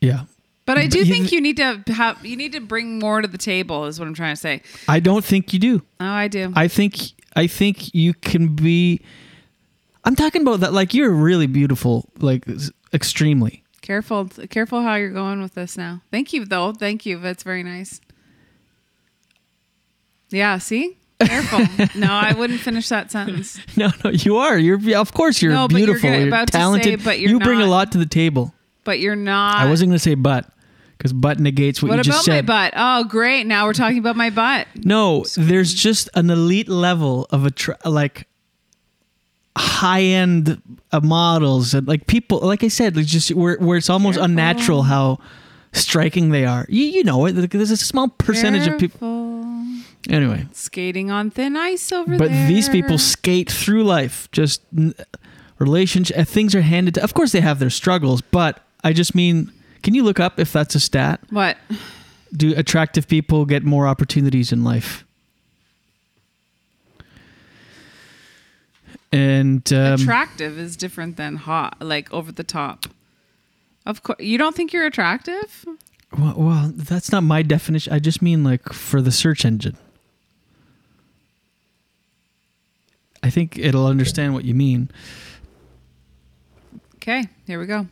[0.00, 0.24] Yeah.
[0.64, 3.28] But I do But think you need to have you need to bring more to
[3.28, 3.86] the table.
[3.86, 4.62] Is what I'm trying to say.
[4.88, 5.82] I don't think you do.
[6.00, 6.52] Oh, I do.
[6.54, 6.98] I think
[7.34, 9.00] I think you can be.
[10.04, 10.72] I'm talking about that.
[10.72, 12.44] Like you're really beautiful, like
[12.92, 13.64] extremely.
[13.80, 16.02] Careful, careful how you're going with this now.
[16.12, 16.72] Thank you, though.
[16.72, 17.18] Thank you.
[17.18, 18.00] That's very nice.
[20.30, 20.58] Yeah.
[20.58, 20.96] See.
[21.18, 21.60] Careful.
[22.00, 23.58] no, I wouldn't finish that sentence.
[23.76, 24.58] No, no, you are.
[24.58, 26.10] You're of course you're No, but you're beautiful.
[26.10, 27.04] You're, about to say, talented.
[27.04, 28.54] but you're you bring a lot to the table.
[28.84, 29.56] But you're not.
[29.58, 30.50] I wasn't going to say but
[30.98, 32.32] because but negates what, What you just said.
[32.32, 32.74] What about my butt?
[32.76, 33.46] Oh, great.
[33.46, 34.66] Now we're talking about my butt.
[34.76, 38.28] No, there's just an elite level of a tr- like
[39.56, 42.40] high end uh, models and like people.
[42.40, 45.18] Like I said, it's just where where it's almost unnatural how
[45.72, 46.66] striking they are.
[46.68, 47.32] You you know it.
[47.32, 49.20] There's a small percentage of people.
[50.08, 52.42] Anyway, Skating on thin ice over but there.
[52.44, 54.28] But these people skate through life.
[54.32, 54.94] Just n-
[55.58, 56.94] relationship uh, things are handed.
[56.94, 59.52] to Of course, they have their struggles, but I just mean.
[59.82, 61.20] Can you look up if that's a stat?
[61.30, 61.56] What?
[62.34, 65.04] Do attractive people get more opportunities in life?
[69.12, 72.86] And um, attractive is different than hot, like over the top.
[73.84, 75.66] Of course, you don't think you're attractive?
[76.18, 77.92] well, well, that's not my definition.
[77.92, 79.76] I just mean like for the search engine.
[83.22, 84.90] I think it'll understand what you mean.
[86.96, 87.86] Okay, here we go.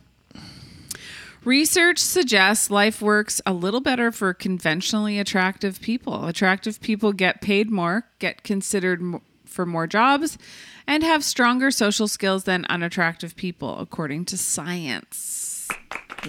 [1.43, 6.27] Research suggests life works a little better for conventionally attractive people.
[6.27, 9.01] Attractive people get paid more, get considered
[9.43, 10.37] for more jobs,
[10.85, 15.67] and have stronger social skills than unattractive people, according to science.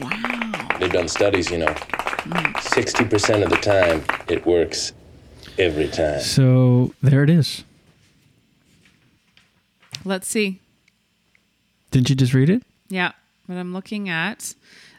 [0.01, 0.69] Wow.
[0.81, 1.67] They've done studies, you know.
[1.67, 4.95] 60% of the time, it works
[5.59, 6.21] every time.
[6.21, 7.65] So there it is.
[10.07, 10.61] Let's see.
[11.91, 12.63] Didn't you just read it?
[12.89, 13.13] Yeah,
[13.45, 14.55] what I'm looking at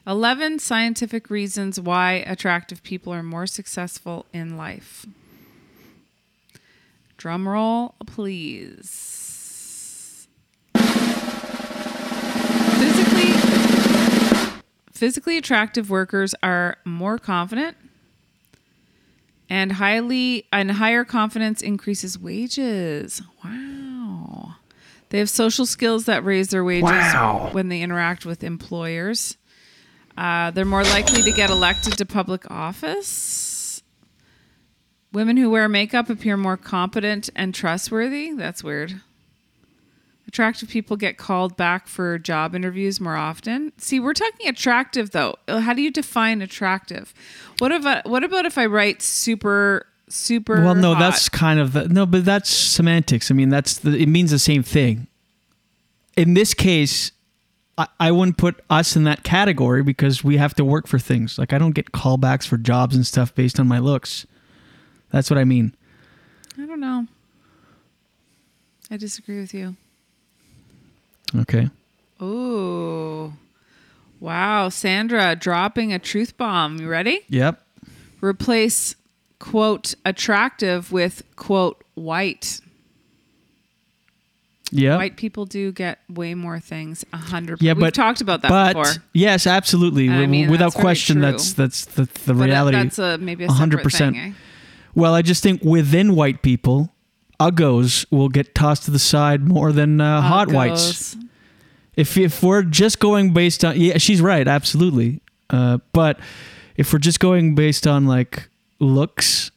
[0.05, 5.05] 11 scientific reasons why attractive people are more successful in life.
[7.17, 9.19] Drum roll, please.
[12.77, 13.31] Physically
[14.91, 17.77] physically attractive workers are more confident
[19.49, 23.21] and highly and higher confidence increases wages.
[23.43, 24.55] Wow.
[25.09, 27.49] They have social skills that raise their wages Wow.
[27.53, 29.37] when they interact with employers.
[30.17, 33.81] Uh, they're more likely to get elected to public office.
[35.11, 38.31] Women who wear makeup appear more competent and trustworthy.
[38.31, 39.01] That's weird.
[40.27, 43.71] Attractive people get called back for job interviews more often.
[43.77, 45.35] See, we're talking attractive though.
[45.47, 47.13] Uh, How do you define attractive?
[47.59, 50.99] What if I, what about if I write super super well, no, hot?
[50.99, 53.31] that's kind of the, no, but that's semantics.
[53.31, 55.07] I mean, that's the, it means the same thing.
[56.15, 57.11] In this case,
[57.77, 61.37] I, I wouldn't put us in that category because we have to work for things.
[61.37, 64.25] Like I don't get callbacks for jobs and stuff based on my looks.
[65.11, 65.75] That's what I mean.
[66.57, 67.07] I don't know.
[68.91, 69.75] I disagree with you.
[71.35, 71.69] Okay.
[72.19, 73.33] Oh.
[74.19, 76.79] Wow, Sandra dropping a truth bomb.
[76.79, 77.21] You ready?
[77.27, 77.61] Yep.
[78.21, 78.95] Replace
[79.39, 82.61] quote attractive with quote white.
[84.75, 84.97] Yeah.
[84.97, 87.05] White people do get way more things.
[87.13, 87.61] A hundred.
[87.61, 89.03] Yeah, but We've talked about that but, before.
[89.13, 90.09] Yes, absolutely.
[90.09, 92.77] I mean, Without that's question, that's that's the, the But reality.
[92.77, 94.31] that's a- maybe a separate thing, eh?
[94.95, 96.91] Well, I just think within white people,
[97.39, 101.15] uggos will get tossed to the side more than uh, hot whites.
[101.95, 105.21] If if we're just going based on yeah, she's right, absolutely.
[105.51, 106.19] Uh, but
[106.77, 109.51] if we're just going based on like looks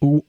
[0.00, 0.22] w-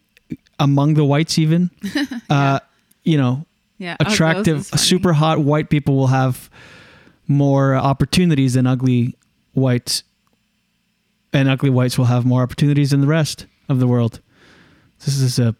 [0.59, 1.69] among the whites, even,
[2.29, 2.59] uh,
[3.03, 3.45] you know,
[3.83, 6.49] Yeah, attractive, super hot white people will have
[7.27, 9.17] more opportunities than ugly
[9.53, 10.03] whites,
[11.33, 14.21] and ugly whites will have more opportunities than the rest of the world.
[15.03, 15.53] This is a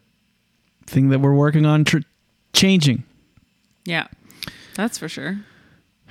[0.86, 1.98] thing that we're working on tr-
[2.54, 3.04] changing.
[3.84, 4.08] Yeah,
[4.76, 5.42] that's for sure.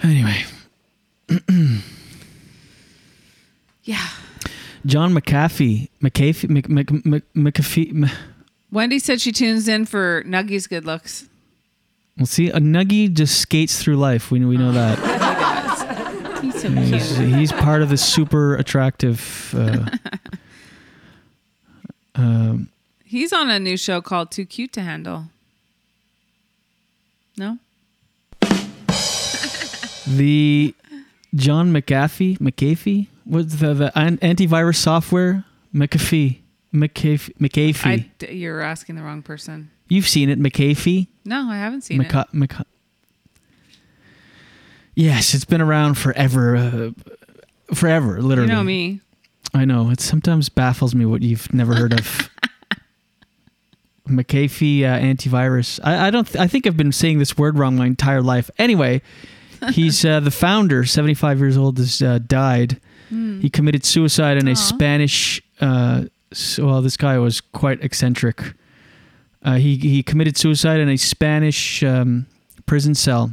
[0.03, 0.45] Anyway.
[3.85, 4.09] Yeah.
[4.87, 8.05] John McAfee, McAfee, Mc, Mc, Mc, McAfee.
[8.05, 8.11] M-
[8.71, 11.29] Wendy said she tunes in for Nuggy's good looks.
[12.19, 14.31] Well, see, a nuggie just skates through life.
[14.31, 14.99] We we know that.
[16.43, 19.55] He's so He's, he's part of the super attractive.
[19.57, 19.89] Uh,
[22.17, 22.69] um,
[23.05, 25.27] He's on a new show called Too Cute to Handle.
[27.37, 27.59] No?
[30.05, 30.75] The
[31.35, 35.45] John McAfee, McAfee, what's the, the antivirus software?
[35.73, 36.41] McAfee,
[36.75, 37.87] McAfee, McAfee.
[37.87, 39.71] I you're asking the wrong person.
[39.89, 41.07] You've seen it, McAfee.
[41.25, 42.65] No, I haven't seen Maca- Maca-
[44.95, 46.91] yes, it's been around forever, uh,
[47.75, 48.51] forever, literally.
[48.51, 49.01] You know me.
[49.55, 49.91] I know.
[49.91, 52.31] It sometimes baffles me what you've never heard of.
[54.09, 55.79] McAfee uh, antivirus.
[55.85, 56.27] I, I don't.
[56.27, 58.51] Th- I think I've been saying this word wrong my entire life.
[58.59, 59.01] Anyway,
[59.71, 60.85] he's uh, the founder.
[60.85, 61.79] Seventy-five years old.
[61.79, 62.81] Has uh, died.
[63.11, 63.41] Hmm.
[63.41, 65.41] He committed suicide in a Spanish.
[65.61, 68.55] Uh, s- well, this guy was quite eccentric.
[69.45, 72.27] Uh, he he committed suicide in a Spanish um,
[72.67, 73.33] prison cell.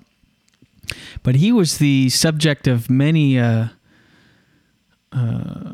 [1.22, 3.68] But he was the subject of many uh,
[5.12, 5.74] uh,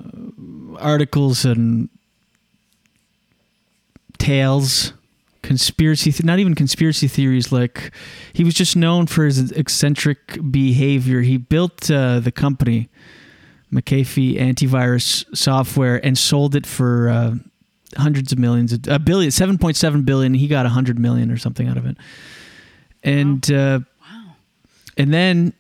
[0.78, 1.90] articles and
[4.18, 4.94] tales,
[5.42, 7.52] conspiracy, th- not even conspiracy theories.
[7.52, 7.94] Like
[8.34, 11.22] he was just known for his eccentric behavior.
[11.22, 12.90] He built uh, the company,
[13.72, 17.36] McAfee Antivirus Software, and sold it for uh,
[17.98, 20.34] hundreds of millions, of- a billion, seven point seven billion.
[20.34, 21.98] He got a hundred million or something out of it,
[23.04, 23.80] and uh,
[24.98, 25.54] and then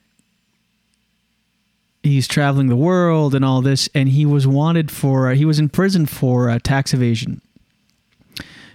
[2.03, 5.69] he's traveling the world and all this, and he was wanted for he was in
[5.69, 7.41] prison for uh, tax evasion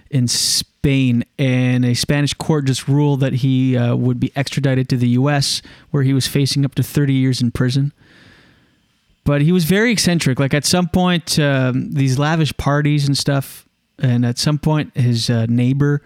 [0.09, 4.97] in Spain, and a Spanish court just ruled that he uh, would be extradited to
[4.97, 7.93] the U.S., where he was facing up to 30 years in prison.
[9.23, 10.39] But he was very eccentric.
[10.39, 13.67] Like at some point, um, these lavish parties and stuff,
[13.99, 16.01] and at some point, his uh, neighbor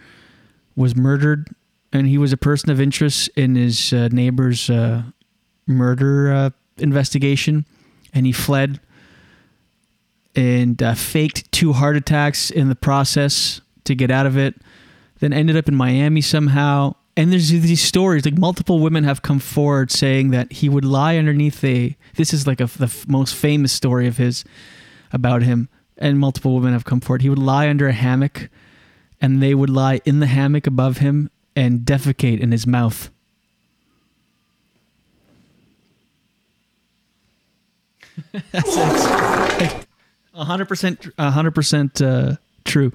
[0.76, 1.48] was murdered,
[1.94, 5.04] and he was a person of interest in his uh, neighbor's uh,
[5.66, 7.66] murder uh, investigation,
[8.14, 8.82] and he fled
[10.36, 14.56] and uh, faked two heart attacks in the process to get out of it.
[15.20, 16.96] Then ended up in Miami somehow.
[17.18, 21.18] And there's these stories, like multiple women have come forward saying that he would lie
[21.18, 21.96] underneath a.
[22.16, 24.44] This is like a, the f- most famous story of his
[25.14, 27.22] about him, and multiple women have come forward.
[27.22, 28.50] He would lie under a hammock,
[29.22, 33.10] and they would lie in the hammock above him and defecate in his mouth.
[38.52, 38.76] That's
[40.34, 42.36] hundred percent, hundred percent uh,
[42.66, 42.92] true.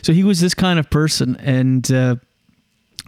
[0.00, 2.16] So he was this kind of person, and uh,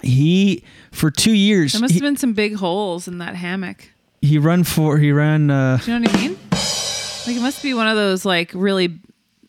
[0.05, 3.89] he for two years There must he, have been some big holes in that hammock.
[4.21, 5.51] he run for he ran.
[5.51, 6.39] Uh, Do you know what I mean?
[7.27, 8.99] Like it must be one of those like really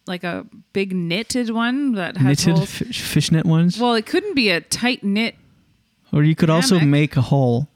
[0.06, 2.70] like a big knitted one that has knitted holes.
[2.72, 5.36] fish, fishnet ones, Well, it couldn't be a tight knit.
[6.12, 7.68] or you could also make a hole.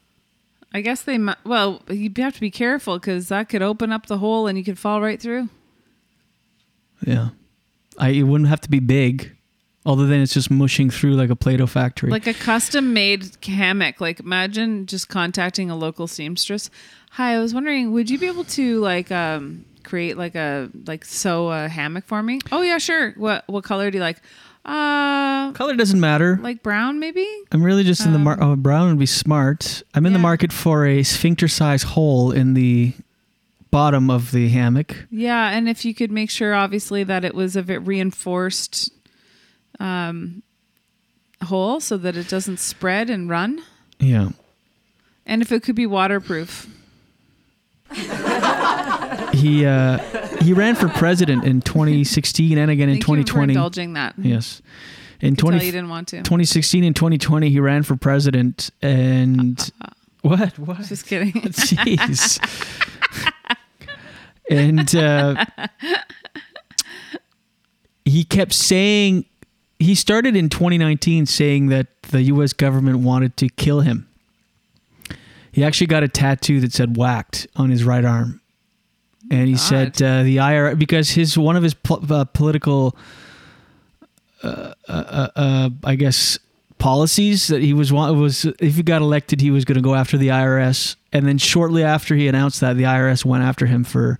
[0.73, 4.05] I guess they mu- well, you'd have to be careful because that could open up
[4.07, 5.47] the hole and you could fall right through.
[7.05, 7.30] Yeah,
[7.97, 9.37] I it wouldn't have to be big,
[9.88, 12.12] other than it's just mushing through like a Play-Doh factory.
[12.12, 14.00] Like a custom made hammock.
[14.02, 16.70] Like imagine just contacting a local seamstress.
[17.12, 21.06] Hi, I was wondering, would you be able to like um create like a like
[21.06, 22.40] sew a hammock for me?
[22.52, 23.14] Oh yeah, sure.
[23.14, 24.18] What what color do you like?
[24.66, 26.38] Uh Color doesn't matter.
[26.42, 27.26] like brown maybe?
[27.54, 29.82] I'm really just in the mar- Um, oh, brown would be smart.
[29.94, 32.92] I'm in the market for a sphincter-sized hole in the
[33.72, 35.08] bottom of the hammock.
[35.10, 38.92] Yeah, and if you could make sure obviously that it was a bit reinforced
[39.80, 40.43] um
[41.43, 43.61] hole so that it doesn't spread and run.
[43.99, 44.30] Yeah.
[45.25, 46.67] And if it could be waterproof.
[49.34, 49.99] He uh,
[50.41, 53.53] he ran for president in 2016 and again in Thank for 2020.
[53.53, 54.15] indulging that.
[54.17, 54.61] Yes.
[55.21, 56.17] In Could tell 20, you didn't want to.
[56.17, 59.71] 2016 and 2020, he ran for president and
[60.21, 60.57] what?
[60.57, 60.78] What?
[60.84, 61.32] Just kidding.
[61.34, 62.39] Jeez.
[64.49, 65.45] and uh,
[68.05, 69.25] he kept saying
[69.80, 72.53] he started in 2019 saying that the U.S.
[72.53, 74.07] government wanted to kill him.
[75.51, 78.41] He actually got a tattoo that said "whacked" on his right arm,
[79.32, 82.95] and he said uh, the IR because his one of his po- uh, political,
[84.43, 86.38] uh, uh, uh, uh, I guess,
[86.78, 89.95] policies that he was wa- was if he got elected, he was going to go
[89.95, 93.84] after the IRS, and then shortly after he announced that, the IRS went after him
[93.84, 94.19] for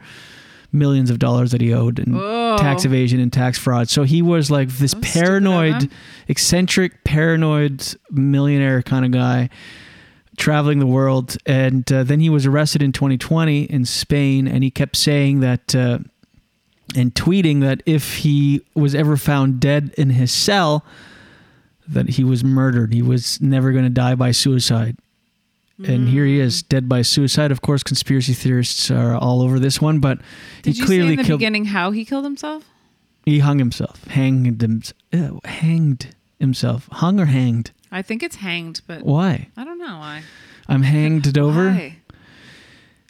[0.72, 2.58] millions of dollars that he owed and Whoa.
[2.58, 3.90] tax evasion and tax fraud.
[3.90, 5.90] So he was like this paranoid,
[6.28, 9.50] eccentric, paranoid millionaire kind of guy
[10.38, 11.38] traveling the world.
[11.46, 15.76] And uh, then he was arrested in 2020 in Spain, and he kept saying that
[15.76, 16.00] uh,
[16.96, 20.86] and tweeting that if he was ever found dead in his cell,
[21.88, 22.94] that he was murdered.
[22.94, 24.98] He was never going to die by suicide.
[25.86, 27.52] And here he is, dead by suicide.
[27.52, 30.18] Of course, conspiracy theorists are all over this one, but
[30.64, 31.40] Did he you clearly in the killed.
[31.40, 32.64] beginning how he killed himself?
[33.26, 34.04] He hung himself.
[34.08, 34.82] Hanged him,
[35.14, 36.88] uh, hanged himself.
[36.92, 37.72] Hung or hanged?
[37.92, 39.50] I think it's hanged, but Why?
[39.56, 40.24] I don't know why.
[40.68, 41.70] I'm hanged over.
[41.70, 41.98] Why?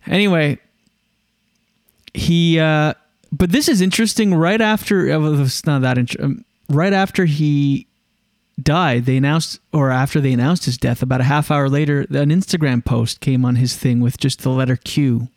[0.05, 0.59] Anyway,
[2.13, 2.59] he.
[2.59, 2.93] uh
[3.31, 4.33] But this is interesting.
[4.33, 5.97] Right after, well, it's not that.
[5.97, 7.86] Int- um, right after he
[8.61, 12.29] died, they announced, or after they announced his death, about a half hour later, an
[12.29, 15.29] Instagram post came on his thing with just the letter Q.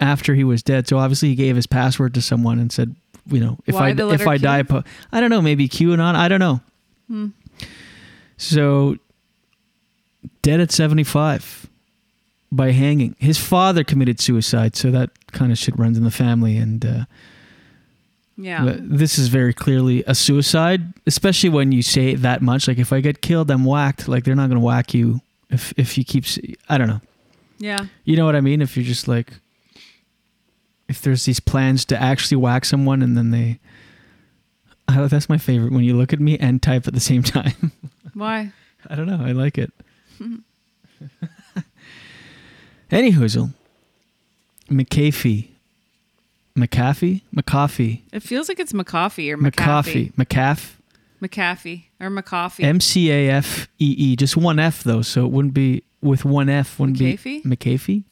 [0.00, 3.38] After he was dead, so obviously he gave his password to someone and said, you
[3.40, 4.42] know, if Why I if I Q?
[4.42, 4.82] die, po-
[5.12, 6.60] I don't know, maybe QAnon, I don't know.
[7.08, 7.28] Hmm.
[8.36, 8.96] So,
[10.42, 11.68] dead at 75
[12.50, 13.14] by hanging.
[13.18, 16.56] His father committed suicide, so that kind of shit runs in the family.
[16.56, 17.04] And uh,
[18.36, 18.76] Yeah.
[18.78, 22.66] this is very clearly a suicide, especially when you say it that much.
[22.66, 24.08] Like, if I get killed, I'm whacked.
[24.08, 25.20] Like, they're not going to whack you
[25.50, 26.24] if, if you keep.
[26.68, 27.00] I don't know.
[27.58, 27.86] Yeah.
[28.04, 28.60] You know what I mean?
[28.60, 29.32] If you're just like.
[30.88, 33.60] If there's these plans to actually whack someone and then they.
[34.88, 37.72] Oh, that's my favorite when you look at me and type at the same time.
[38.12, 38.52] Why?
[38.90, 39.22] I don't know.
[39.24, 39.72] I like it.
[42.90, 43.54] Any hoozle.
[44.70, 45.48] McAfee.
[46.56, 47.22] McAfee?
[47.34, 48.02] McAfee.
[48.12, 50.12] It feels like it's McCoffee or McAfee.
[50.12, 50.14] McAfee.
[50.14, 50.74] McAf.
[51.22, 52.64] McAfee or McCoffee.
[52.64, 54.16] M C A F E E.
[54.16, 56.78] Just one F though, so it wouldn't be with one F.
[56.78, 57.42] Wouldn't McAfee?
[57.42, 58.04] be McAfee.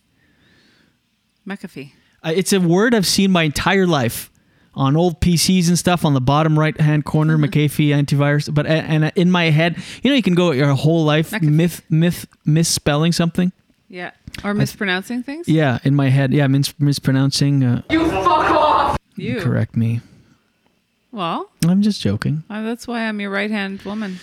[1.46, 1.92] McAfee.
[2.24, 4.30] Uh, It's a word I've seen my entire life
[4.74, 8.52] on old PCs and stuff on the bottom right hand corner, McAfee antivirus.
[8.52, 11.82] But and and in my head, you know, you can go your whole life myth
[11.90, 13.52] myth misspelling something.
[13.88, 14.12] Yeah.
[14.44, 15.48] Or mispronouncing things?
[15.48, 17.62] Yeah, in my head, yeah, mis- mispronouncing.
[17.64, 18.98] Uh, You fuck off!
[19.16, 19.40] You.
[19.40, 20.00] Correct me.
[21.12, 22.42] Well, I'm just joking.
[22.48, 24.18] uh, that's why I'm your right hand woman.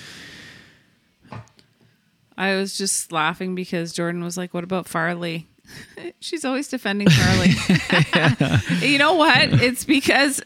[2.37, 5.47] I was just laughing because Jordan was like, What about Farley?
[6.19, 7.49] She's always defending Farley.
[8.87, 9.61] you know what?
[9.61, 10.41] It's because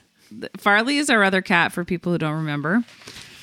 [0.57, 2.83] Farley is our other cat for people who don't remember.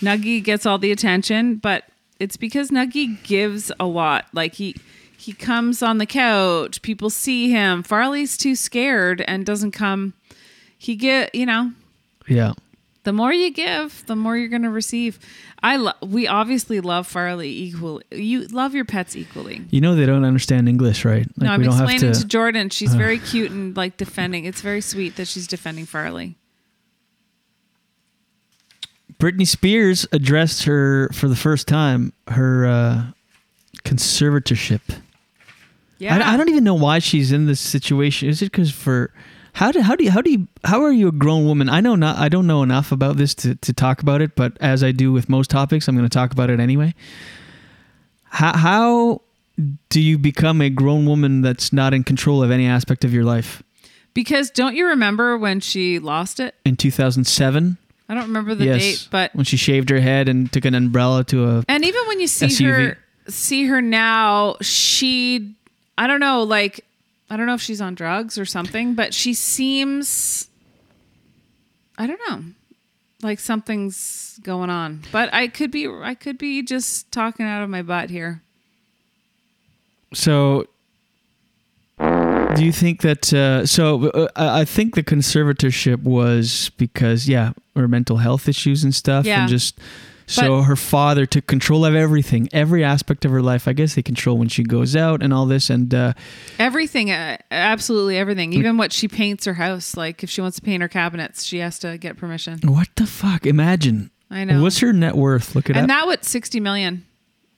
[0.00, 1.84] Nuggy gets all the attention, but
[2.18, 4.26] it's because Nuggy gives a lot.
[4.32, 4.76] Like he
[5.20, 7.82] he comes on the couch, people see him.
[7.82, 10.14] Farley's too scared and doesn't come.
[10.78, 11.72] He get, you know,
[12.26, 12.54] Yeah.
[13.04, 15.18] the more you give, the more you're going to receive.
[15.62, 18.02] I lo- we obviously love Farley equally.
[18.10, 19.60] You love your pets equally.
[19.68, 21.26] You know they don't understand English, right?
[21.36, 22.26] Like no, I'm we don't explaining have to, to.
[22.26, 22.70] Jordan.
[22.70, 22.98] She's Ugh.
[22.98, 24.46] very cute and like defending.
[24.46, 26.38] It's very sweet that she's defending Farley.
[29.18, 33.02] Britney Spears addressed her for the first time her uh,
[33.84, 34.80] conservatorship.
[36.00, 36.16] Yeah.
[36.16, 38.28] I, I don't even know why she's in this situation.
[38.28, 39.12] Is it because for
[39.52, 41.68] how do how do you how do you how are you a grown woman?
[41.68, 44.56] I know not I don't know enough about this to, to talk about it, but
[44.60, 46.94] as I do with most topics, I'm going to talk about it anyway.
[48.24, 49.20] How how
[49.90, 53.24] do you become a grown woman that's not in control of any aspect of your
[53.24, 53.62] life?
[54.14, 56.54] Because don't you remember when she lost it?
[56.64, 57.76] In 2007,
[58.08, 60.74] I don't remember the yes, date, but when she shaved her head and took an
[60.74, 62.66] umbrella to a and even when you see SUV.
[62.66, 62.98] her
[63.28, 65.54] see her now, she
[66.00, 66.84] I don't know, like
[67.28, 70.48] I don't know if she's on drugs or something, but she seems
[71.98, 72.42] I don't know.
[73.22, 75.02] Like something's going on.
[75.12, 78.40] But I could be I could be just talking out of my butt here.
[80.14, 80.66] So,
[81.98, 83.32] do you think that?
[83.32, 88.92] Uh, so, uh, I think the conservatorship was because, yeah, her mental health issues and
[88.94, 89.42] stuff, Yeah.
[89.42, 89.78] and just
[90.30, 93.66] so But- her father took control of everything, every aspect of her life.
[93.68, 96.12] I guess they control when she goes out and all this, and uh,
[96.58, 98.52] Everything, uh, absolutely everything.
[98.52, 99.96] Even what she paints her house.
[99.96, 102.58] Like if she wants to paint her cabinets, she has to get permission.
[102.64, 103.46] what the fuck?
[103.46, 104.10] Imagine.
[104.30, 104.62] I know.
[104.62, 105.54] What's her net worth?
[105.56, 106.02] Look at it And up.
[106.02, 107.04] that what sixty million.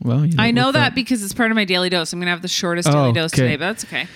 [0.00, 2.12] well, you I know look that because it's part of my daily dose.
[2.12, 3.42] I'm gonna have the shortest Oh, daily dose okay.
[3.42, 4.06] today, but that's okay.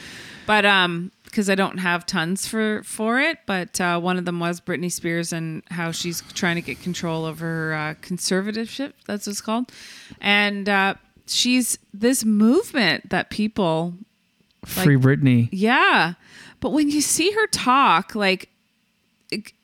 [0.46, 4.41] But um, because I don't have tons for for it, but uh, one of them
[4.41, 8.95] was Britney Spears and how she's trying to get control over her uh, conservativeship.
[9.07, 9.70] That's what it's called,
[10.18, 10.95] and uh,
[11.26, 13.93] she's this movement that people
[14.64, 15.51] Free Britney.
[15.53, 16.14] yeah.
[16.61, 18.49] But when you see her talk, like,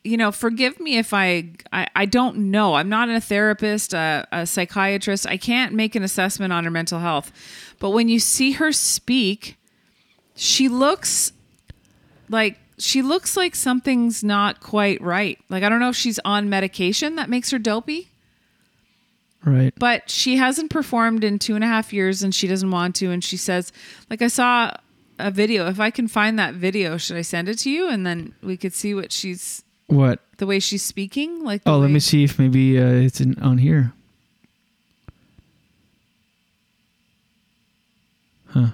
[0.05, 2.75] you know, forgive me if I, I, I don't know.
[2.75, 5.27] I'm not a therapist, a, a psychiatrist.
[5.27, 7.33] I can't make an assessment on her mental health.
[7.79, 9.57] But when you see her speak,
[10.37, 11.33] she looks
[12.29, 15.39] like she looks like something's not quite right.
[15.49, 18.09] Like I don't know if she's on medication that makes her dopey,
[19.45, 19.73] Right.
[19.79, 23.11] but she hasn't performed in two and a half years and she doesn't want to.
[23.11, 23.73] And she says,
[24.11, 24.73] like I saw
[25.18, 25.68] a video.
[25.68, 27.89] If I can find that video, should I send it to you?
[27.89, 30.20] And then we could see what she's What?
[30.39, 31.45] the way she's speaking.
[31.45, 33.93] Like Oh, let me see if maybe uh, it's in, on here.
[38.49, 38.68] Huh.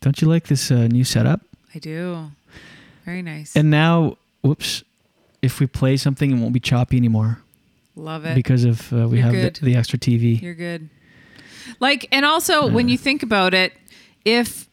[0.00, 1.40] Don't you like this uh, new setup?
[1.74, 2.30] I do.
[3.04, 3.54] Very nice.
[3.54, 4.82] And now, whoops,
[5.42, 7.38] if we play something, it won't be choppy anymore
[7.96, 8.34] Love it.
[8.34, 10.40] because of uh, we You're have the, the extra TV.
[10.40, 10.88] You're good.
[11.78, 13.72] Like, and also when you think about it,
[14.24, 14.68] if,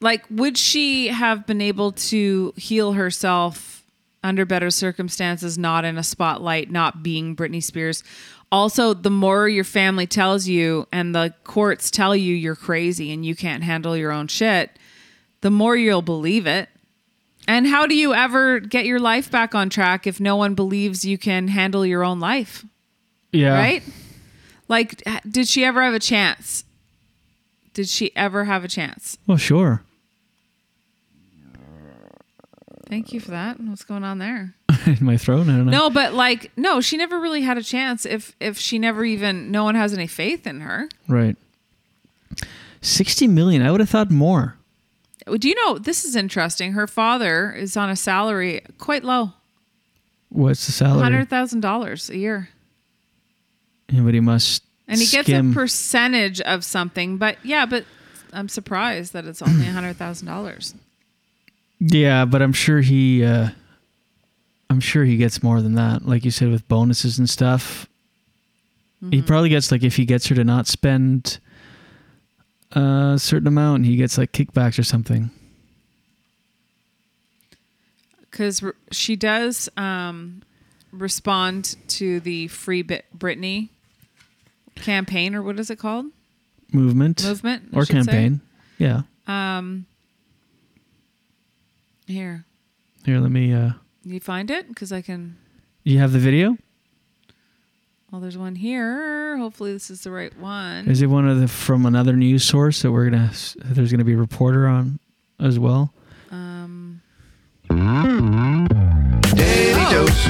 [0.00, 3.84] like, would she have been able to heal herself
[4.24, 8.02] under better circumstances, not in a spotlight, not being Britney Spears?
[8.50, 13.24] Also, the more your family tells you and the courts tell you you're crazy and
[13.24, 14.78] you can't handle your own shit,
[15.42, 16.68] the more you'll believe it.
[17.46, 21.04] And how do you ever get your life back on track if no one believes
[21.04, 22.64] you can handle your own life?
[23.32, 23.54] Yeah.
[23.54, 23.82] Right?
[24.68, 26.64] Like, did she ever have a chance?
[27.72, 29.18] Did she ever have a chance?
[29.26, 29.82] Well, sure.
[32.88, 33.60] Thank you for that.
[33.60, 34.54] What's going on there?
[34.86, 35.72] In my throat, I don't know.
[35.72, 39.50] No, but like, no, she never really had a chance if if she never even
[39.50, 40.88] no one has any faith in her.
[41.06, 41.36] Right.
[42.80, 43.62] Sixty million.
[43.62, 44.56] I would have thought more.
[45.38, 46.72] Do you know this is interesting?
[46.72, 49.32] Her father is on a salary quite low,
[50.30, 51.02] What's the salary?
[51.02, 52.48] hundred thousand dollars a year,
[53.90, 54.62] Anybody must.
[54.86, 57.18] and he gets a percentage of something.
[57.18, 57.84] But yeah, but
[58.32, 60.74] I'm surprised that it's only hundred thousand dollars.
[61.80, 63.24] Yeah, but I'm sure he.
[63.24, 63.50] Uh,
[64.70, 66.04] I'm sure he gets more than that.
[66.06, 67.86] Like you said, with bonuses and stuff.
[69.00, 69.26] He Mm-hmm.
[69.26, 71.38] probably gets like if he gets her to not spend
[72.72, 75.30] a certain amount, he gets like kickbacks or something.
[78.30, 78.62] because
[78.92, 80.42] she does um,
[80.92, 83.68] respond to the Free Bit Britney
[84.76, 86.06] campaign, or what is it called?
[86.72, 87.24] Movement.
[87.24, 88.10] Movement, Or should say.
[88.12, 88.40] campaign.
[88.78, 89.02] Yeah.
[89.26, 89.86] Um,
[92.08, 92.44] here,
[93.04, 93.52] Here, let me.
[93.52, 93.72] uh
[94.04, 95.36] you find it because I can.
[95.84, 96.56] You have the video?
[98.10, 99.36] Well, there's one here.
[99.36, 100.88] Hopefully, this is the right one.
[100.88, 103.30] Is it one of the from another news source that we're gonna?
[103.64, 104.98] There's gonna be a reporter on
[105.38, 105.92] as well.
[106.30, 107.02] Um,
[107.68, 107.78] Daily
[109.90, 110.24] dose,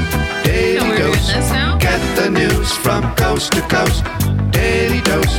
[0.44, 1.32] daily we're dose.
[1.32, 1.78] this now?
[1.78, 4.02] Get the news from coast to coast.
[4.52, 5.38] Daily dose,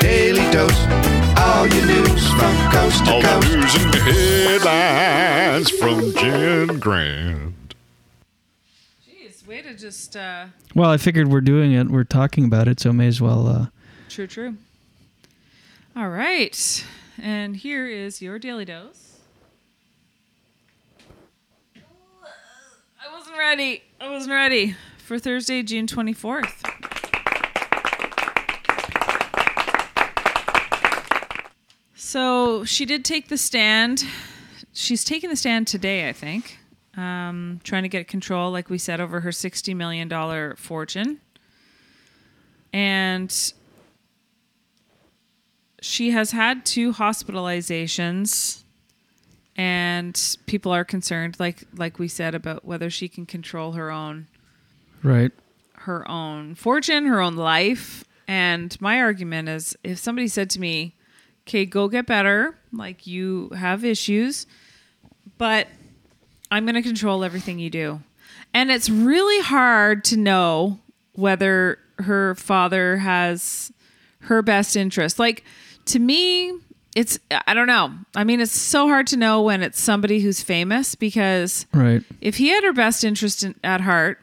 [0.00, 1.17] daily dose.
[1.58, 3.48] All your news from coast to All coast.
[3.50, 7.74] the news and headlines from Jen Grant.
[9.04, 10.16] Jeez, way to just.
[10.16, 10.46] Uh,
[10.76, 11.88] Well, I figured we're doing it.
[11.88, 13.48] We're talking about it, so may as well.
[13.48, 13.66] uh
[14.08, 14.54] true, true.
[15.96, 16.86] All right,
[17.20, 19.18] and here is your daily dose.
[21.74, 23.82] I wasn't ready.
[24.00, 26.77] I wasn't ready for Thursday, June 24th.
[32.00, 34.04] So she did take the stand.
[34.72, 36.56] She's taking the stand today, I think,
[36.96, 41.20] um, trying to get control, like we said, over her $60 million fortune.
[42.72, 43.52] And
[45.80, 48.62] she has had two hospitalizations
[49.56, 54.28] and people are concerned like like we said about whether she can control her own
[55.02, 55.32] Right.
[55.74, 58.04] her own fortune, her own life.
[58.28, 60.94] And my argument is if somebody said to me,
[61.48, 64.46] okay, go get better, like you have issues,
[65.38, 65.66] but
[66.50, 68.00] I'm going to control everything you do.
[68.52, 70.78] And it's really hard to know
[71.14, 73.72] whether her father has
[74.20, 75.18] her best interest.
[75.18, 75.42] Like
[75.86, 76.52] to me,
[76.94, 77.92] it's, I don't know.
[78.14, 82.02] I mean, it's so hard to know when it's somebody who's famous because Right.
[82.20, 84.20] if he had her best interest in, at heart,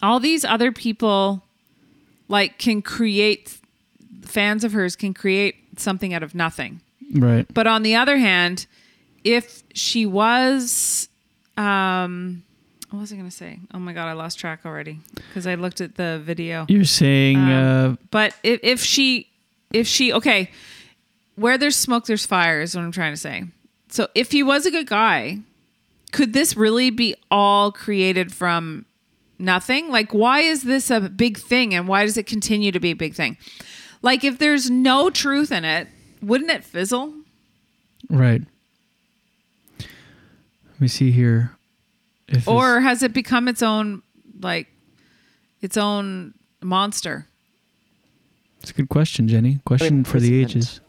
[0.00, 1.42] all these other people
[2.28, 3.58] like can create
[4.22, 6.80] fans of hers can create something out of nothing.
[7.14, 7.46] Right.
[7.52, 8.66] But on the other hand,
[9.24, 11.08] if she was
[11.56, 12.42] um
[12.90, 13.60] what was I going to say?
[13.72, 16.66] Oh my god, I lost track already because I looked at the video.
[16.68, 19.28] You're saying uh But if, if she,
[19.72, 20.50] if she, okay,
[21.36, 23.44] where there's smoke, there's fire is what I'm trying to say.
[23.88, 25.38] So if he was a good guy,
[26.10, 28.86] could this really be all created from
[29.38, 29.88] nothing?
[29.88, 32.96] Like, why is this a big thing and why does it continue to be a
[32.96, 33.36] big thing?
[34.02, 35.88] Like, if there's no truth in it,
[36.22, 37.14] wouldn't it fizzle?
[38.08, 38.42] right.
[39.78, 41.52] Let me see here.
[42.26, 44.02] If Or has it become its own,
[44.40, 44.68] like,
[45.60, 46.32] its own
[46.62, 47.26] monster?
[48.62, 49.60] it's a good question, Jenny.
[49.66, 50.80] Question for the ages.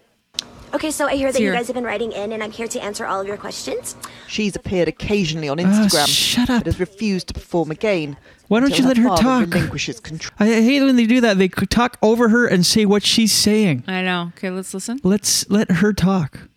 [0.74, 2.80] Okay, so I hear that you guys have been writing in, and I'm here to
[2.82, 3.96] answer all of your questions.
[4.28, 6.60] She's appeared occasionally on Ah, Instagram, shut up.
[6.62, 8.16] but has refused to perform again.
[8.48, 9.54] Why don't until you let her father talk?
[9.54, 10.34] Relinquishes control.
[10.40, 11.38] I I hate when they do that.
[11.38, 13.84] They could talk over her and say what she's saying.
[13.88, 14.32] I know.
[14.38, 15.00] Okay, let's listen.
[15.04, 16.48] Let's let her talk.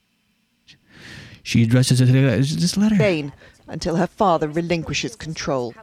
[1.42, 2.96] She dresses just let her.
[2.96, 3.32] Again,
[3.68, 5.74] until her father relinquishes control.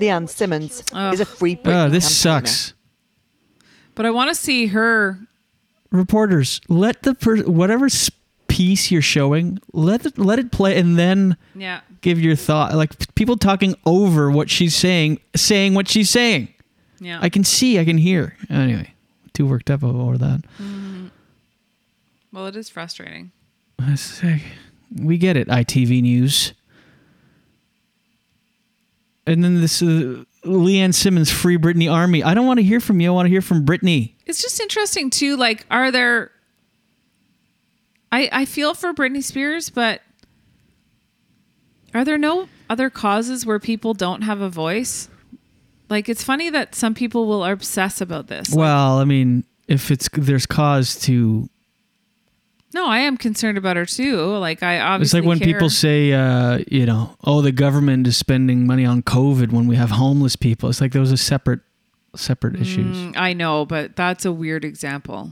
[0.00, 2.46] Leanne Simmons is a free Britney Oh, this campaigner.
[2.46, 2.74] sucks.
[3.94, 5.18] But I want to see her.
[5.90, 7.88] Reporters, let the per- whatever
[8.48, 11.80] piece you're showing, let it, let it play, and then Yeah.
[12.00, 12.74] give your thought.
[12.74, 16.48] Like people talking over what she's saying, saying what she's saying.
[17.00, 17.18] Yeah.
[17.20, 18.36] I can see, I can hear.
[18.48, 18.92] Anyway,
[19.32, 20.42] too worked up over that.
[20.60, 21.10] Mhm.
[22.32, 23.32] Well, it is frustrating.
[23.78, 24.42] I say,
[24.94, 26.52] we get it, ITV News.
[29.26, 32.22] And then this uh, Leanne Simmons, Free Britney Army.
[32.22, 33.10] I don't want to hear from you.
[33.10, 34.14] I want to hear from Britney.
[34.26, 35.36] It's just interesting too.
[35.36, 36.30] Like, are there?
[38.12, 40.02] I I feel for Britney Spears, but
[41.94, 45.08] are there no other causes where people don't have a voice?
[45.88, 48.50] Like, it's funny that some people will obsess about this.
[48.50, 51.48] Well, I mean, if it's there's cause to,
[52.74, 54.36] No, I am concerned about her too.
[54.36, 55.54] Like, I obviously it's like when care.
[55.54, 59.76] people say, uh, you know, oh, the government is spending money on COVID when we
[59.76, 60.68] have homeless people.
[60.68, 61.60] It's like those are separate,
[62.14, 62.96] separate issues.
[62.96, 65.30] Mm, I know, but that's a weird example.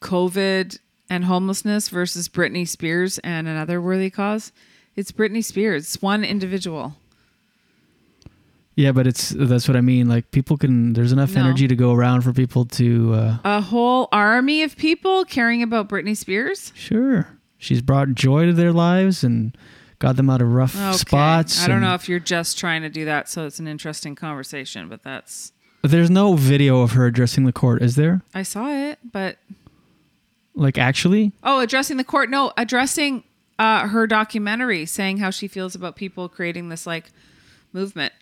[0.00, 0.78] COVID
[1.10, 4.52] and homelessness versus Britney Spears and another worthy cause.
[4.94, 5.82] It's Britney Spears.
[5.84, 6.96] It's one individual.
[8.80, 10.08] Yeah, but it's that's what I mean.
[10.08, 11.40] Like people can, there's enough No.
[11.42, 13.12] energy to go around for people to.
[13.14, 16.72] Uh, A whole army of people caring about Britney Spears.
[16.74, 17.28] Sure.
[17.58, 19.54] She's brought joy to their lives and
[19.98, 20.96] got them out of rough Okay.
[20.96, 21.62] spots.
[21.62, 24.88] I don't know if you're just trying to do that, so it's an interesting conversation.
[24.88, 25.52] But that's
[25.82, 28.22] But there's no video of her addressing the court, is there?
[28.34, 29.36] I saw it, but
[30.54, 31.32] Like actually?
[31.44, 32.30] oh, addressing the court.
[32.30, 33.24] No, addressing
[33.58, 37.10] uh, her documentary, saying how she feels about people creating this like
[37.74, 38.14] movement.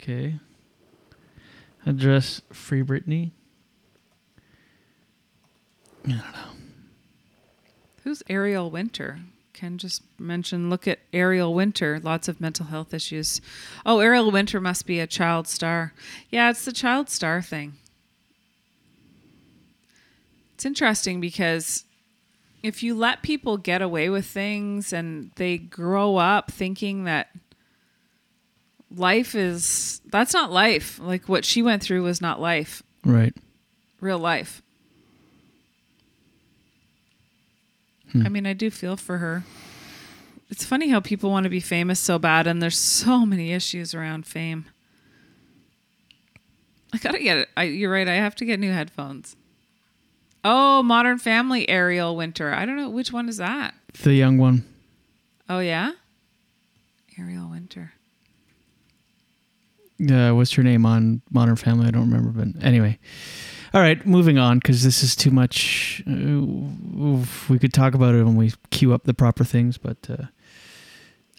[0.00, 0.38] Okay.
[1.86, 3.32] Address Free Britney.
[6.06, 6.50] I don't know.
[8.04, 9.20] Who's Ariel Winter?
[9.54, 13.40] Ken just mentioned look at Ariel Winter, lots of mental health issues.
[13.86, 15.94] Oh, Ariel Winter must be a child star.
[16.28, 17.74] Yeah, it's the child star thing.
[20.54, 21.84] It's interesting because
[22.62, 27.28] if you let people get away with things and they grow up thinking that
[28.94, 30.98] life is that's not life.
[31.02, 33.34] Like what she went through was not life, Right.
[34.00, 34.62] real life.
[38.12, 38.26] Hmm.
[38.26, 39.44] I mean, I do feel for her.
[40.50, 43.94] It's funny how people want to be famous so bad, and there's so many issues
[43.94, 44.66] around fame.
[46.92, 47.48] I gotta get it.
[47.56, 48.06] I, you're right.
[48.06, 49.34] I have to get new headphones.
[50.44, 52.52] Oh, Modern Family Ariel Winter.
[52.52, 53.74] I don't know which one is that.
[54.02, 54.64] The young one.
[55.48, 55.92] Oh yeah,
[57.18, 57.94] Ariel Winter.
[60.10, 61.86] Uh, what's her name on Modern Family?
[61.86, 62.98] I don't remember, but anyway.
[63.72, 66.02] All right, moving on because this is too much.
[66.06, 69.96] Uh, oof, we could talk about it when we queue up the proper things, but
[70.08, 70.26] uh,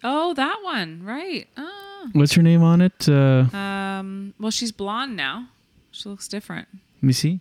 [0.03, 1.01] Oh, that one.
[1.03, 1.47] Right.
[1.57, 2.09] Oh.
[2.13, 3.07] what's her name on it?
[3.09, 4.33] Uh, Um.
[4.39, 5.47] Well, she's blonde now.
[5.91, 6.67] She looks different.
[6.97, 7.39] let me see.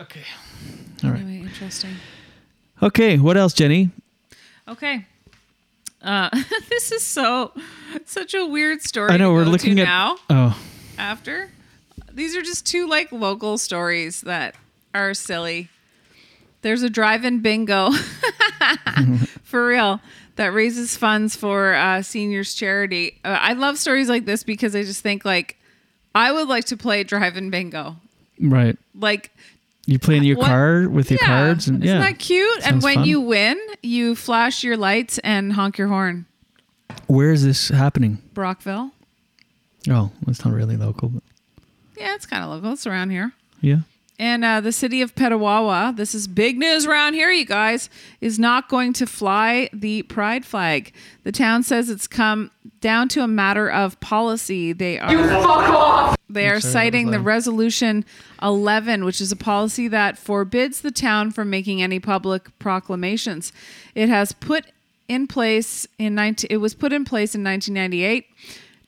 [0.00, 0.22] Okay.
[1.04, 1.20] All right.
[1.20, 1.94] Anyway, interesting.
[2.82, 3.90] Okay, what else, Jenny?
[4.68, 5.06] Okay.
[6.02, 6.30] Uh,
[6.68, 7.52] this is so
[8.04, 9.10] such a weird story.
[9.10, 9.84] I know we're looking at.
[9.84, 10.16] now.
[10.30, 10.60] Oh,
[10.96, 11.50] After
[12.12, 14.54] these are just two like local stories that
[14.94, 15.68] are silly.
[16.62, 17.90] There's a drive-in bingo
[19.44, 20.00] for real
[20.36, 23.18] that raises funds for uh, seniors charity.
[23.24, 25.56] Uh, I love stories like this because I just think like
[26.14, 27.96] I would like to play drive-in bingo.
[28.40, 28.76] right.
[28.94, 29.30] Like
[29.90, 31.26] You play in your What- car with your Yeah.
[31.28, 32.60] cards, and Isn't that cute?
[32.66, 33.06] and when fun.
[33.06, 36.26] you win, you flash your lights and honk your horn.
[37.06, 38.18] Where is this happening?
[38.34, 38.90] Brockville.
[39.88, 41.22] Oh, it's not really local, but
[41.96, 42.72] Yeah, it's kind of local.
[42.72, 43.32] It's around here.
[43.62, 43.78] yeah.
[44.20, 47.88] And uh, the city of Petawawa, this is big news around here, you guys,
[48.20, 50.92] is not going to fly the pride flag.
[51.22, 54.72] The town says it's come down to a matter of policy.
[54.74, 56.16] They are You fuck off!
[56.30, 58.04] They are I'm sorry, citing the resolution
[58.42, 63.52] 11, which is a policy that forbids the town from making any public proclamations.
[63.94, 64.66] It has put
[65.08, 68.26] in place in 19, it was put in place in 1998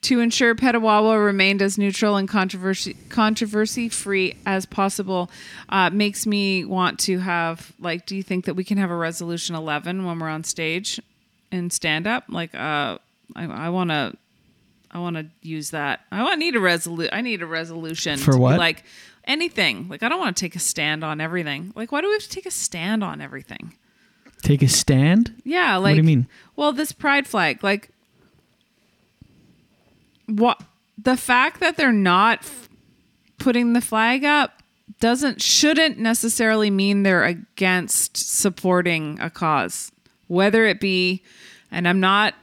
[0.02, 5.30] to ensure Petawawa remained as neutral and controversy controversy free as possible.
[5.68, 8.96] Uh, makes me want to have like, do you think that we can have a
[8.96, 11.00] resolution 11 when we're on stage
[11.52, 12.24] and stand up?
[12.28, 12.98] Like, uh,
[13.36, 14.14] I, I want to.
[14.92, 16.00] I want to use that.
[16.10, 18.58] I want need a resolu- I need a resolution For what?
[18.58, 18.84] like
[19.24, 19.88] anything.
[19.88, 21.72] Like I don't want to take a stand on everything.
[21.76, 23.74] Like why do we have to take a stand on everything?
[24.42, 25.34] Take a stand.
[25.44, 26.26] Yeah, like what do you mean?
[26.56, 27.90] Well, this pride flag, like
[30.26, 30.60] what
[30.98, 32.68] the fact that they're not f-
[33.38, 34.62] putting the flag up
[35.00, 39.92] doesn't shouldn't necessarily mean they're against supporting a cause,
[40.26, 41.22] whether it be
[41.70, 42.34] and I'm not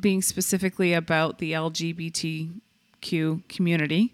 [0.00, 4.12] being specifically about the LGBTQ community.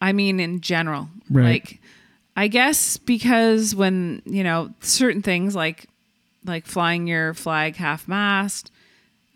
[0.00, 1.08] I mean in general.
[1.28, 1.44] Right.
[1.44, 1.80] Like
[2.36, 5.86] I guess because when, you know, certain things like
[6.44, 8.72] like flying your flag half mast,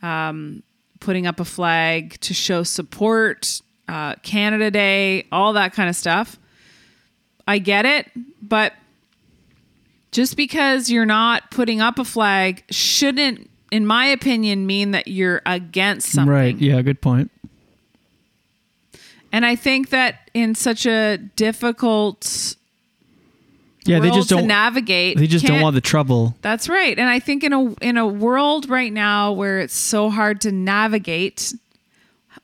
[0.03, 0.63] um,
[1.01, 6.39] putting up a flag to show support, uh, Canada Day, all that kind of stuff.
[7.47, 8.11] I get it,
[8.41, 8.73] but
[10.13, 15.43] just because you're not putting up a flag shouldn't, in my opinion, mean that you're
[15.45, 16.33] against something.
[16.33, 16.57] Right.
[16.57, 16.81] Yeah.
[16.81, 17.33] Good point.
[19.33, 22.55] And I think that in such a difficult
[23.85, 23.99] Yeah.
[23.99, 25.19] They just don't navigate.
[25.19, 26.37] They just don't want the trouble.
[26.41, 26.97] That's right.
[26.97, 30.53] And I think in a in a world right now where it's so hard to
[30.53, 31.53] navigate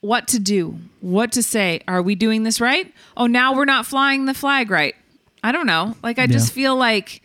[0.01, 2.93] what to do, what to say, are we doing this right?
[3.15, 4.95] Oh, now we're not flying the flag right.
[5.43, 5.95] I don't know.
[6.03, 7.21] Like I just feel like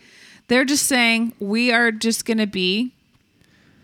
[0.47, 2.93] they're just saying we are just going to be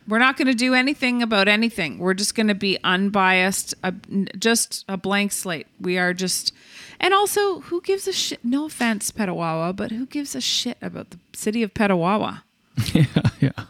[0.08, 1.98] we're not going to do anything about anything.
[1.98, 3.92] We're just going to be unbiased, a,
[4.38, 5.66] just a blank slate.
[5.80, 6.52] We are just,
[7.00, 8.44] and also, who gives a shit?
[8.44, 12.42] No offense, Petawawa, but who gives a shit about the city of Petawawa?
[12.94, 13.06] Yeah.
[13.40, 13.64] Yeah,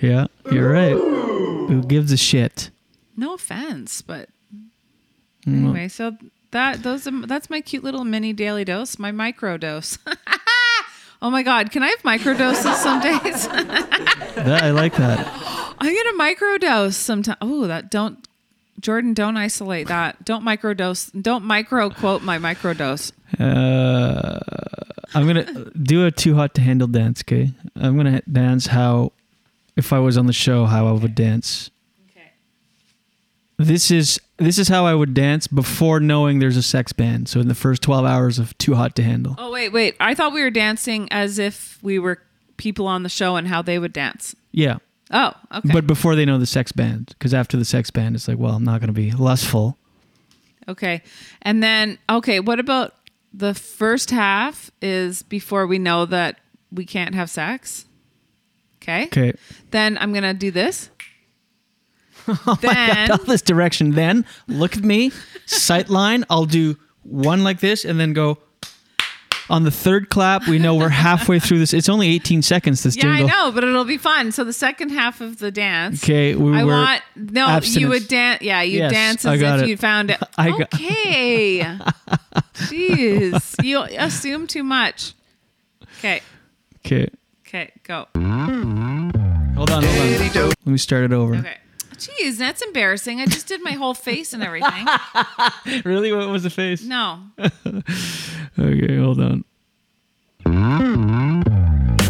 [0.00, 0.26] yeah.
[0.50, 0.92] You're right.
[0.94, 2.70] Who gives a shit?
[3.16, 4.28] No offense, but
[5.46, 5.64] Mm.
[5.64, 6.16] anyway, so
[6.50, 9.96] that those that's my cute little mini daily dose, my micro dose.
[11.22, 13.48] oh my god, can I have micro doses some days?
[13.48, 15.26] That, I like that.
[15.78, 17.36] I get a micro dose sometime.
[17.40, 18.26] Oh, that don't
[18.80, 20.24] Jordan, don't isolate that.
[20.24, 21.06] Don't micro dose.
[21.10, 23.12] Don't micro quote my micro dose.
[23.38, 24.38] Uh,
[25.14, 27.22] I'm gonna do a too hot to handle dance.
[27.22, 29.12] Okay, I'm gonna dance how,
[29.76, 31.70] if I was on the show, how I would dance.
[32.10, 32.30] Okay.
[33.58, 37.28] This is this is how I would dance before knowing there's a sex band.
[37.28, 39.34] So in the first 12 hours of too hot to handle.
[39.38, 39.96] Oh wait, wait.
[40.00, 42.22] I thought we were dancing as if we were
[42.56, 44.34] people on the show and how they would dance.
[44.52, 44.78] Yeah.
[45.10, 45.72] Oh, okay.
[45.72, 48.54] But before they know the sex band, because after the sex band, it's like, well,
[48.54, 49.76] I'm not gonna be lustful.
[50.68, 51.02] Okay.
[51.42, 52.94] And then, okay, what about
[53.32, 56.38] the first half is before we know that
[56.72, 57.86] we can't have sex?
[58.82, 59.04] Okay.
[59.04, 59.32] Okay.
[59.70, 60.90] Then I'm going to do this.
[62.46, 63.92] Oh my then, God, all this direction.
[63.92, 65.12] Then look at me,
[65.46, 66.24] sight line.
[66.30, 68.38] I'll do one like this, and then go.
[69.48, 71.74] On the third clap, we know we're halfway through this.
[71.74, 72.84] It's only 18 seconds.
[72.84, 74.30] This yeah, I know, but it'll be fun.
[74.30, 76.04] So the second half of the dance.
[76.04, 77.58] Okay, we I want no.
[77.64, 78.42] You would dance.
[78.42, 79.68] Yeah, you Yes, dance as if it.
[79.68, 80.18] you found it.
[80.38, 81.78] I okay.
[82.54, 85.14] Jeez, you assume too much.
[85.98, 86.20] Okay.
[86.86, 87.08] Okay.
[87.44, 87.72] Okay.
[87.82, 88.06] Go.
[88.14, 89.82] Hold on, hold on.
[89.82, 91.34] Let me start it over.
[91.34, 91.56] Okay.
[92.00, 93.20] Jeez, that's embarrassing.
[93.20, 94.86] I just did my whole face and everything.
[95.84, 96.12] really?
[96.12, 96.82] What was the face?
[96.82, 97.20] No.
[98.58, 99.44] Okay, hold on.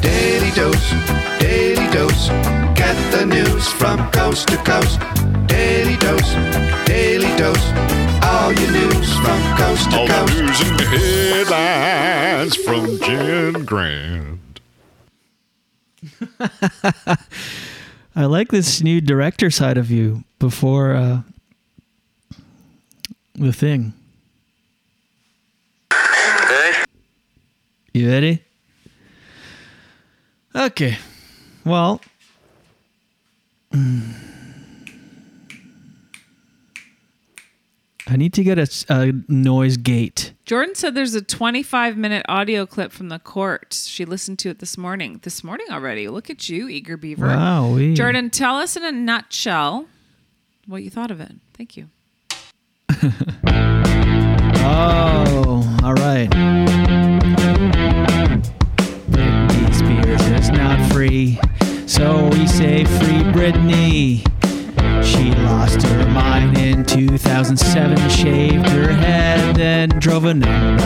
[0.01, 0.91] Daily dose,
[1.39, 2.29] daily dose.
[2.75, 4.99] Get the news from coast to coast.
[5.47, 6.33] Daily dose,
[6.87, 7.65] daily dose.
[8.25, 10.35] All your news from coast to All coast.
[10.35, 14.61] the news and headlines from Jen Grant.
[18.15, 21.23] I like this new director side of you before uh,
[23.35, 23.95] the thing.
[27.93, 28.45] You ready?
[30.55, 30.97] Okay.
[31.65, 32.01] Well,
[33.73, 33.79] I
[38.17, 38.59] need to get
[38.89, 40.33] a noise gate.
[40.51, 43.73] Jordan said there's a 25 minute audio clip from the court.
[43.73, 45.21] She listened to it this morning.
[45.23, 46.09] This morning already.
[46.09, 47.29] Look at you, eager beaver.
[47.29, 47.95] Wowee.
[47.95, 49.87] Jordan, tell us in a nutshell
[50.67, 51.31] what you thought of it.
[51.55, 51.89] Thank you.
[54.63, 56.29] Oh, all right.
[59.09, 61.41] Britney Spears is not free,
[61.87, 64.40] so we say free Britney.
[65.03, 70.83] She lost her mind in 2007, shaved her head, then drove a number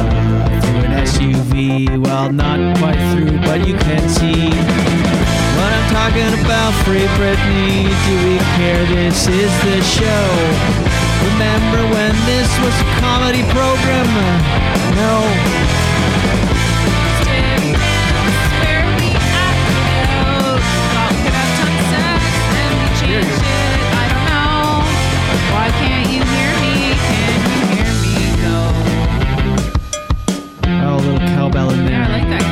[0.60, 2.02] through an SUV.
[2.04, 4.50] Well, not quite through, but you can see
[5.56, 6.72] what I'm talking about.
[6.84, 8.84] Free Britney, do we care?
[8.86, 10.24] This is the show.
[11.32, 14.06] Remember when this was a comedy program?
[14.94, 15.14] No.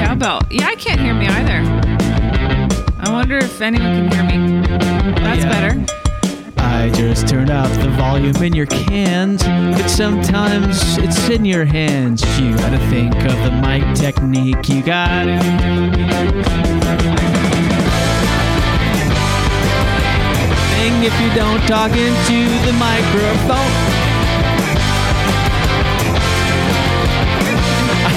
[0.02, 0.40] Cowbell.
[0.50, 1.62] Yeah, I can't hear me either.
[2.98, 4.60] I wonder if anyone can hear me.
[5.22, 5.48] That's Yeah.
[5.48, 5.84] better.
[6.58, 12.24] I just turned up the volume in your cans, but sometimes it's in your hands.
[12.40, 14.68] You gotta think of the mic technique.
[14.68, 15.38] You gotta.
[21.04, 23.91] If you don't talk into the microphone.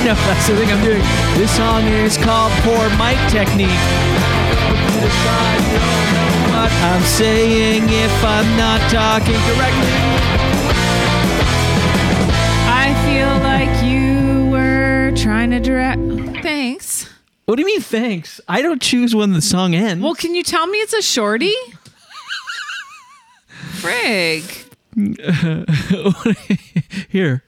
[0.05, 1.01] Know that's the thing I'm doing.
[1.33, 3.67] This song is called Poor Mic Technique.
[3.67, 9.93] To the don't know what I'm saying if I'm not talking correctly.
[12.67, 15.99] I feel like you were trying to direct.
[16.43, 17.09] Thanks.
[17.45, 18.41] What do you mean, thanks?
[18.47, 20.03] I don't choose when the song ends.
[20.03, 21.53] Well, can you tell me it's a shorty?
[23.81, 24.61] Frig.
[27.09, 27.43] Here.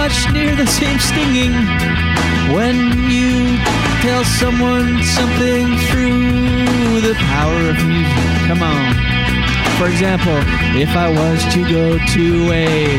[0.00, 1.52] Much near the same stinging
[2.56, 2.76] when
[3.12, 3.58] you
[4.00, 8.28] tell someone something through the power of music.
[8.48, 8.82] Come on.
[9.76, 10.38] For example,
[10.84, 12.96] if I was to go to a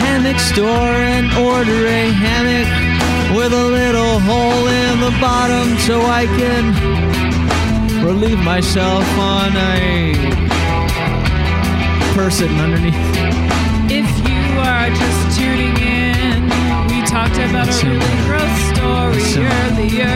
[0.00, 2.70] hammock store and order a hammock
[3.36, 6.64] with a little hole in the bottom so I can
[8.02, 10.14] relieve myself on a
[12.14, 12.94] person underneath.
[13.90, 14.33] If you
[14.84, 16.44] are just tuning in,
[16.92, 20.12] we talked about a uh, really gross story uh, earlier.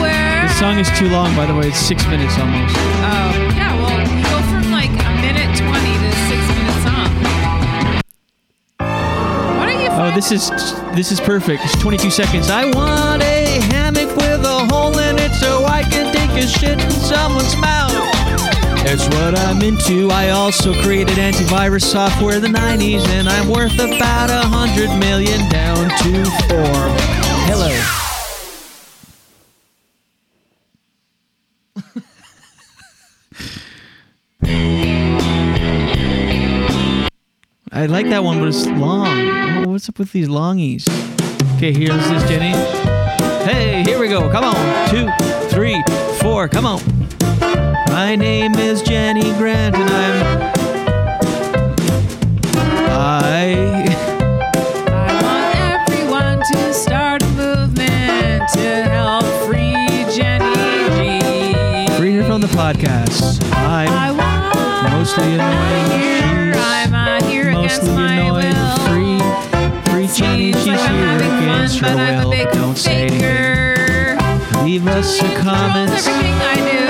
[0.00, 1.66] Where This song is too long, by the way.
[1.66, 2.76] It's six minutes almost.
[2.76, 7.10] Oh, yeah, well, you go from like a minute 20 to six minute song.
[9.58, 10.50] Why don't you Oh, this is
[10.94, 11.64] this is perfect.
[11.64, 12.50] It's 22 seconds.
[12.50, 16.80] I want a hammock with a hole in it so I can take a shit
[16.80, 17.87] in someone's mouth.
[18.90, 20.08] It's what I'm into.
[20.10, 25.46] I also created antivirus software in the 90s, and I'm worth about a hundred million
[25.50, 26.94] down to form.
[27.44, 27.68] Hello.
[37.70, 39.06] I like that one, but it's long.
[39.66, 40.88] Oh, what's up with these longies?
[41.56, 42.56] Okay, here's this, Jenny.
[43.44, 44.30] Hey, here we go.
[44.30, 44.88] Come on.
[44.88, 45.10] Two,
[45.54, 45.82] three,
[46.22, 46.48] four.
[46.48, 46.80] Come on.
[48.08, 50.52] My name is Jenny Grant, and I'm.
[52.88, 53.84] I.
[54.86, 55.54] I want
[55.90, 60.54] everyone to start a movement to help free Jenny
[60.96, 61.96] G.
[61.98, 63.44] Free her from the podcast.
[63.52, 66.00] I'm I want mostly annoying.
[66.00, 68.78] here, I'm uh, here against Mostly my will.
[68.88, 69.18] Free,
[69.92, 70.54] free Jenny.
[70.54, 72.52] She's like I'm here having fun, against her I'm will.
[72.54, 74.64] Don't say anything.
[74.64, 76.87] Leave us a comment.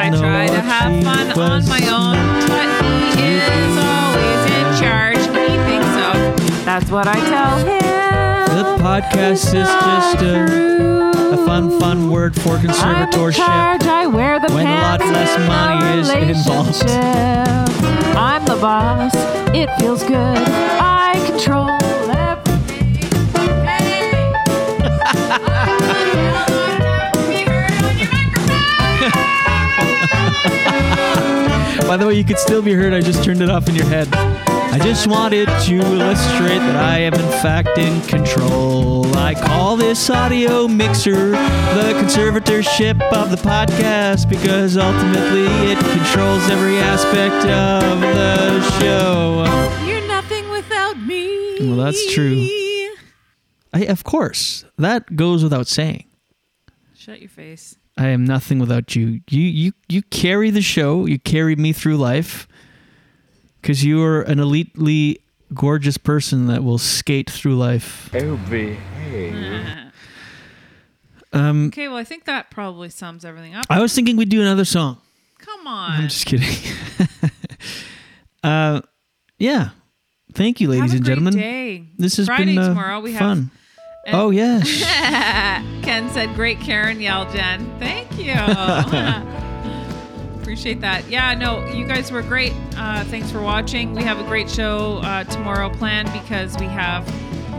[0.00, 2.16] Everything I do, You'll I know try to have she fun on my own,
[2.48, 2.68] but
[3.18, 5.18] he is always in charge.
[5.18, 6.64] He thinks so.
[6.64, 7.88] That's what I tell him.
[8.58, 13.88] The podcast is just a, a fun, fun word for I'm in charge, conservatorship.
[13.88, 16.84] I wear the when a lot less money is involved.
[18.16, 19.12] I'm the boss.
[19.54, 20.37] It feels good.
[31.98, 32.92] The way, you could still be heard.
[32.92, 34.08] I just turned it off in your head.
[34.70, 39.06] I just wanted to illustrate that I am in fact in control.
[39.16, 46.78] I call this audio mixer the conservatorship of the podcast because ultimately it controls every
[46.78, 49.44] aspect of the show.
[49.86, 51.58] You're nothing without me.
[51.60, 52.46] Well, that's true.
[53.72, 56.04] I, of course, that goes without saying.
[56.94, 57.76] Shut your face.
[57.98, 59.20] I am nothing without you.
[59.28, 61.04] You you you carry the show.
[61.06, 62.46] You carry me through life
[63.60, 65.16] because you are an elitely
[65.52, 68.08] gorgeous person that will skate through life.
[68.14, 69.66] Oh, behave.
[71.32, 73.66] Um, Okay, well, I think that probably sums everything up.
[73.68, 74.98] I was thinking we'd do another song.
[75.38, 75.90] Come on.
[76.02, 76.48] I'm just kidding.
[78.42, 78.80] uh,
[79.38, 79.70] yeah.
[80.34, 81.34] Thank you, ladies Have a and great gentlemen.
[81.34, 81.84] day.
[81.98, 83.38] This has Friday been uh, tomorrow we have
[84.04, 84.14] fun.
[84.14, 84.82] Oh, yes.
[85.82, 87.70] Ken said, "Great Karen yell, Jen.
[87.78, 88.32] Thank you.
[90.40, 91.06] Appreciate that.
[91.08, 92.54] Yeah, no, you guys were great.
[92.76, 93.94] Uh, thanks for watching.
[93.94, 97.06] We have a great show uh, tomorrow planned because we have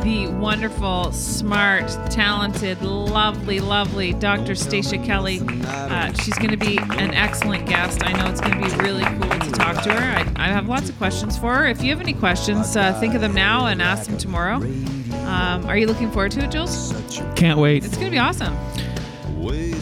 [0.03, 4.55] the wonderful, smart, talented, lovely, lovely Dr.
[4.55, 5.41] Stacia Kelly.
[5.65, 8.03] Uh, she's going to be an excellent guest.
[8.05, 9.99] I know it's going to be really cool to talk to her.
[10.37, 11.67] I, I have lots of questions for her.
[11.67, 14.55] If you have any questions, uh, think of them now and ask them tomorrow.
[14.57, 16.93] Um, are you looking forward to it, Jules?
[17.35, 17.83] Can't wait.
[17.83, 18.55] It's going to be awesome.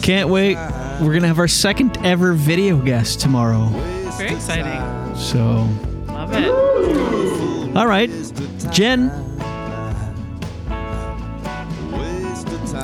[0.02, 0.56] Can't wait.
[1.00, 3.66] We're going to have our second ever video guest tomorrow.
[4.16, 5.16] Very exciting.
[5.16, 5.68] So,
[6.06, 7.76] Love it.
[7.76, 8.10] all right.
[8.72, 9.10] Jen,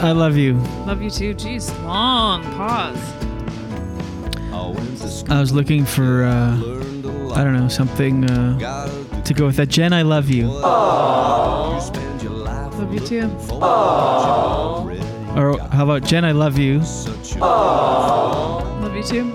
[0.04, 0.54] I love you.
[0.84, 1.34] Love you too.
[1.34, 3.00] Jeez, long pause.
[5.30, 6.56] I was looking for, uh,
[7.34, 9.70] I don't know, something uh, to go with that.
[9.70, 10.48] Jen, I love you.
[10.48, 11.90] Love
[12.92, 13.30] you too.
[15.36, 16.80] Or how about Jen, I love you.
[17.40, 19.32] Love you too.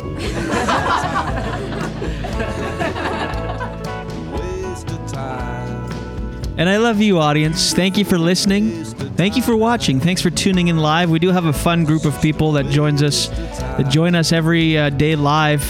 [6.57, 7.74] And I love you, audience.
[7.74, 8.86] Thank you for listening.
[9.20, 9.99] Thank you for watching.
[9.99, 11.09] Thanks for tuning in live.
[11.09, 14.78] We do have a fun group of people that joins us, that join us every
[14.78, 15.61] uh, day live.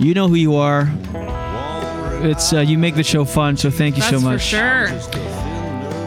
[0.00, 0.90] You know who you are.
[2.24, 4.40] It's uh, you make the show fun, so thank you That's so for much.
[4.40, 4.86] sure.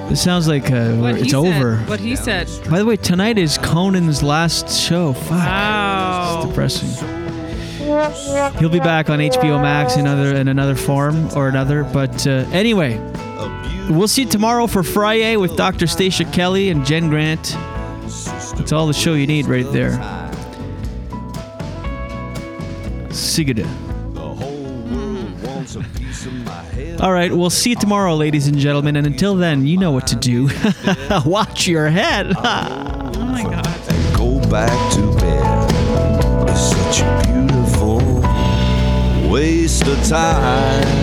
[0.09, 1.77] This sounds like uh, What it's over.
[1.77, 1.89] Said.
[1.89, 2.49] What he said.
[2.67, 5.13] By the way, tonight is Conan's last show.
[5.13, 5.29] Fuck.
[5.29, 6.37] Wow.
[6.39, 7.07] It's depressing.
[8.57, 11.83] He'll be back on HBO Max in another in another form or another.
[11.83, 12.97] But uh, anyway,
[13.89, 15.87] we'll see you tomorrow for Friday with Dr.
[15.87, 17.55] Stacia Kelly and Jen Grant.
[18.55, 19.91] That's all the show you need right there.
[23.09, 23.67] Sigida.
[27.01, 28.95] All right, we'll see you tomorrow, ladies and gentlemen.
[28.95, 30.49] And until then, you know what to do.
[31.25, 32.33] Watch your head.
[33.15, 34.15] Oh my god.
[34.15, 36.49] Go back to bed.
[36.49, 37.99] It's such a beautiful
[39.31, 41.02] waste of time.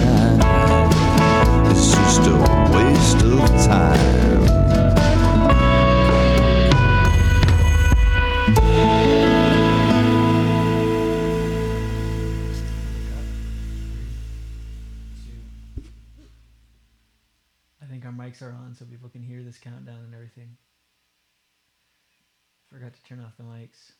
[23.11, 23.91] Turn off the mics.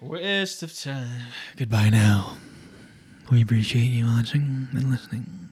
[0.00, 1.28] Waste of time.
[1.56, 2.36] Goodbye now.
[3.30, 5.43] We appreciate you watching and listening.